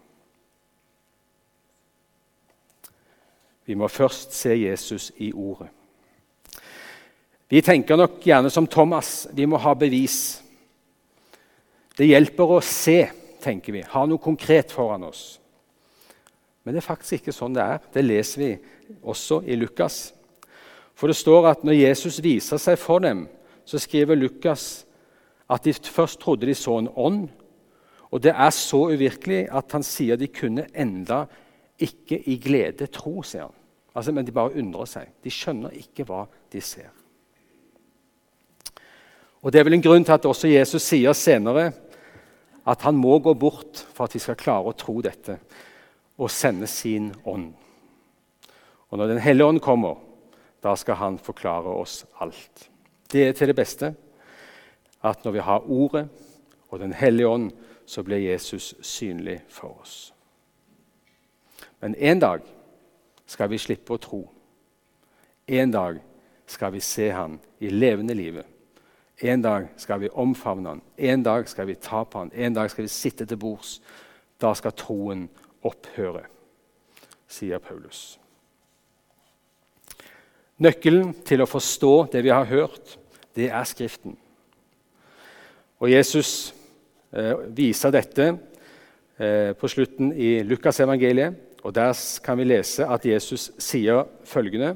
Vi 3.65 3.75
må 3.79 3.88
først 3.88 4.34
se 4.36 4.56
Jesus 4.60 5.12
i 5.17 5.32
Ordet. 5.34 5.67
Vi 7.49 7.62
tenker 7.62 7.99
nok 7.99 8.21
gjerne 8.23 8.49
som 8.49 8.67
Thomas 8.67 9.27
vi 9.34 9.45
må 9.45 9.60
ha 9.62 9.73
bevis. 9.77 10.41
Det 11.97 12.08
hjelper 12.08 12.56
å 12.56 12.62
se 12.65 12.97
tenker 13.43 13.75
vi. 13.75 13.84
Ha 13.93 14.06
noe 14.08 14.21
konkret 14.21 14.71
foran 14.71 15.06
oss. 15.08 15.38
Men 16.63 16.76
det 16.76 16.80
er 16.82 16.88
faktisk 16.88 17.19
ikke 17.19 17.36
sånn 17.36 17.56
det 17.56 17.63
er. 17.63 17.82
Det 17.93 18.04
leser 18.06 18.41
vi 18.41 18.52
også 19.04 19.41
i 19.43 19.58
Lukas. 19.60 20.13
For 20.95 21.12
det 21.12 21.17
står 21.19 21.49
at 21.49 21.63
når 21.65 21.80
Jesus 21.80 22.21
viser 22.23 22.62
seg 22.62 22.80
for 22.80 23.04
dem, 23.04 23.26
så 23.67 23.80
skriver 23.82 24.19
Lukas 24.19 24.86
at 25.52 25.65
de 25.65 25.73
først 25.73 26.21
trodde 26.23 26.47
de 26.47 26.56
så 26.56 26.78
en 26.80 26.91
ånd. 26.95 27.28
Og 28.13 28.21
det 28.23 28.32
er 28.32 28.54
så 28.56 28.86
uvirkelig 28.93 29.47
at 29.52 29.73
han 29.76 29.84
sier 29.84 30.19
de 30.19 30.30
kunne 30.32 30.67
enda 30.71 31.26
ikke 31.82 32.19
i 32.30 32.38
glede 32.39 32.88
tro, 32.93 33.21
sier 33.26 33.47
han. 33.47 33.60
Altså, 33.93 34.13
men 34.13 34.26
de 34.26 34.34
bare 34.34 34.56
undrer 34.58 34.89
seg. 34.89 35.10
De 35.21 35.32
skjønner 35.34 35.73
ikke 35.78 36.06
hva 36.08 36.23
de 36.54 36.62
ser. 36.63 36.89
Og 39.43 39.52
Det 39.52 39.60
er 39.60 39.65
vel 39.67 39.76
en 39.76 39.84
grunn 39.84 40.06
til 40.08 40.15
at 40.15 40.26
også 40.26 40.47
Jesus 40.47 40.86
sier 40.88 41.13
senere 41.17 41.73
at 42.63 42.82
han 42.88 42.95
må 42.95 43.17
gå 43.19 43.34
bort 43.36 43.82
for 43.91 44.06
at 44.06 44.13
de 44.15 44.21
skal 44.23 44.39
klare 44.39 44.71
å 44.71 44.78
tro 44.78 45.02
dette 45.04 45.36
og 46.17 46.32
sende 46.32 46.67
sin 46.67 47.13
ånd. 47.26 47.54
Og 48.89 48.97
Når 48.97 49.08
Den 49.08 49.19
hellige 49.19 49.45
ånd 49.45 49.60
kommer, 49.60 49.95
Da 50.63 50.76
skal 50.76 50.95
han 50.95 51.17
forklare 51.19 51.67
oss 51.67 52.06
alt. 52.19 52.69
Det 53.12 53.28
er 53.28 53.32
til 53.32 53.47
det 53.47 53.56
beste 53.56 53.95
at 55.04 55.26
når 55.26 55.32
vi 55.32 55.39
har 55.39 55.60
Ordet 55.60 56.10
og 56.69 56.80
Den 56.80 56.93
hellige 56.93 57.28
ånd, 57.28 57.52
så 57.86 58.04
blir 58.04 58.17
Jesus 58.32 58.76
synlig 58.82 59.41
for 59.49 59.82
oss. 59.82 60.13
Men 61.82 61.95
en 61.95 62.19
dag 62.19 62.39
skal 63.26 63.49
vi 63.49 63.58
slippe 63.58 63.93
å 63.93 63.97
tro. 63.97 64.30
En 65.47 65.71
dag 65.71 65.99
skal 66.47 66.73
vi 66.73 66.80
se 66.80 67.10
Han 67.12 67.39
i 67.60 67.69
levende 67.69 68.13
livet. 68.13 68.45
En 69.21 69.41
dag 69.41 69.67
skal 69.78 69.99
vi 69.99 70.10
omfavne 70.10 70.69
Han. 70.69 70.82
En 70.97 71.23
dag 71.23 71.49
skal 71.49 71.67
vi 71.67 71.76
ta 71.76 72.04
på 72.04 72.19
Han. 72.19 72.32
En 72.34 72.54
dag 72.54 72.71
skal 72.71 72.84
vi 72.84 72.88
sitte 72.88 73.26
til 73.26 73.38
bords. 73.38 73.82
Da 74.41 74.54
skal 74.54 74.71
troen 74.71 75.30
opphøre, 75.65 76.26
sier 77.28 77.62
Paulus. 77.63 78.17
Nøkkelen 80.63 81.15
til 81.26 81.41
å 81.43 81.49
forstå 81.49 81.93
det 82.13 82.21
vi 82.23 82.32
har 82.32 82.45
hørt, 82.47 82.97
det 83.34 83.49
er 83.49 83.65
Skriften. 83.67 84.15
Og 85.82 85.89
Jesus 85.91 86.54
eh, 87.12 87.34
viser 87.52 87.91
dette 87.91 88.30
eh, 89.17 89.52
på 89.58 89.69
slutten 89.71 90.13
i 90.13 90.38
Lukasevangeliet. 90.45 91.39
Og 91.63 91.73
Der 91.76 91.95
kan 92.23 92.38
vi 92.38 92.45
lese 92.47 92.88
at 92.88 93.06
Jesus 93.08 93.49
sier 93.62 94.04
følgende 94.28 94.73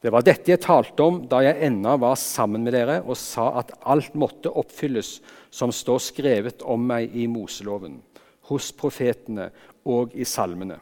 Det 0.00 0.12
var 0.12 0.24
dette 0.24 0.50
jeg 0.50 0.60
talte 0.64 1.04
om 1.04 1.22
da 1.28 1.42
jeg 1.44 1.60
ennå 1.68 1.98
var 2.00 2.16
sammen 2.20 2.64
med 2.64 2.72
dere, 2.76 3.02
og 3.04 3.16
sa 3.16 3.50
at 3.60 3.72
alt 3.84 4.16
måtte 4.16 4.52
oppfylles 4.52 5.18
som 5.52 5.72
står 5.72 6.00
skrevet 6.10 6.64
om 6.64 6.80
meg 6.80 7.14
i 7.16 7.24
Moseloven, 7.28 8.02
hos 8.48 8.72
profetene 8.72 9.50
og 9.84 10.14
i 10.14 10.24
salmene. 10.24 10.78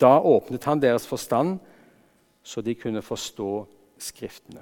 Da 0.00 0.18
åpnet 0.20 0.64
han 0.64 0.80
deres 0.80 1.06
forstand, 1.06 1.58
så 2.42 2.62
de 2.62 2.74
kunne 2.74 3.02
forstå 3.02 3.66
Skriftene. 3.98 4.60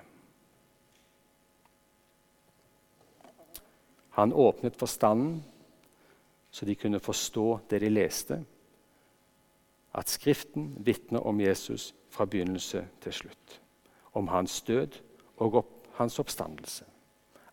Han 4.16 4.32
åpnet 4.32 4.78
forstanden 4.80 5.42
så 6.56 6.64
de 6.64 6.74
kunne 6.74 7.00
forstå 7.00 7.58
det 7.70 7.80
de 7.80 7.88
leste. 7.88 8.38
At 9.94 10.08
Skriften 10.08 10.70
vitner 10.86 11.20
om 11.20 11.40
Jesus 11.40 11.94
fra 12.08 12.24
begynnelse 12.24 12.86
til 13.00 13.12
slutt. 13.12 13.60
Om 14.12 14.28
hans 14.28 14.62
død 14.62 14.96
og 15.36 15.54
opp, 15.54 15.74
hans 15.98 16.18
oppstandelse. 16.18 16.84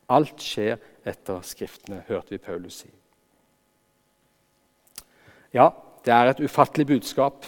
Alt 0.09 0.39
skjer 0.39 0.79
etter 1.05 1.41
Skriftene, 1.43 2.05
hørte 2.07 2.29
vi 2.29 2.37
Paulus 2.37 2.79
si. 2.85 2.93
Ja, 5.53 5.69
det 6.03 6.13
er 6.13 6.31
et 6.31 6.41
ufattelig 6.43 6.87
budskap 6.89 7.45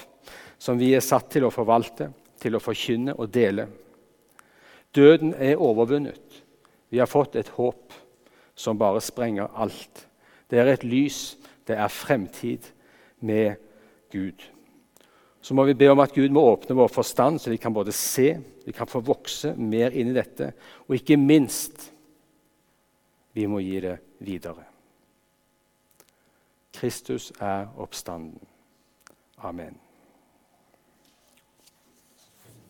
som 0.62 0.78
vi 0.80 0.94
er 0.96 1.04
satt 1.04 1.28
til 1.34 1.48
å 1.48 1.54
forvalte, 1.54 2.12
til 2.42 2.56
å 2.56 2.62
forkynne 2.62 3.16
og 3.18 3.32
dele. 3.34 3.68
Døden 4.96 5.34
er 5.34 5.60
overvunnet. 5.62 6.42
Vi 6.94 7.02
har 7.02 7.10
fått 7.10 7.36
et 7.36 7.50
håp 7.58 7.94
som 8.56 8.78
bare 8.80 9.02
sprenger 9.04 9.52
alt. 9.52 10.06
Det 10.48 10.62
er 10.62 10.70
et 10.72 10.86
lys, 10.86 11.36
det 11.68 11.76
er 11.76 11.92
fremtid 11.92 12.70
med 13.26 13.58
Gud. 14.14 14.46
Så 15.42 15.54
må 15.58 15.66
vi 15.68 15.76
be 15.78 15.90
om 15.92 16.02
at 16.02 16.14
Gud 16.16 16.34
må 16.34 16.46
åpne 16.54 16.78
vår 16.78 16.94
forstand, 16.94 17.42
så 17.42 17.52
vi 17.52 17.60
kan 17.62 17.74
både 17.74 17.94
se, 17.94 18.32
vi 18.66 18.74
kan 18.74 18.90
få 18.90 19.02
vokse 19.06 19.54
mer 19.58 19.94
inn 19.94 20.14
i 20.14 20.16
dette, 20.16 20.54
og 20.88 20.96
ikke 20.98 21.20
minst 21.22 21.90
vi 23.36 23.46
må 23.50 23.60
gi 23.62 23.82
det 23.84 23.98
videre. 24.26 24.75
Kristus 26.76 27.32
er 27.40 27.68
oppstanden. 27.78 28.40
Amen. 29.38 29.85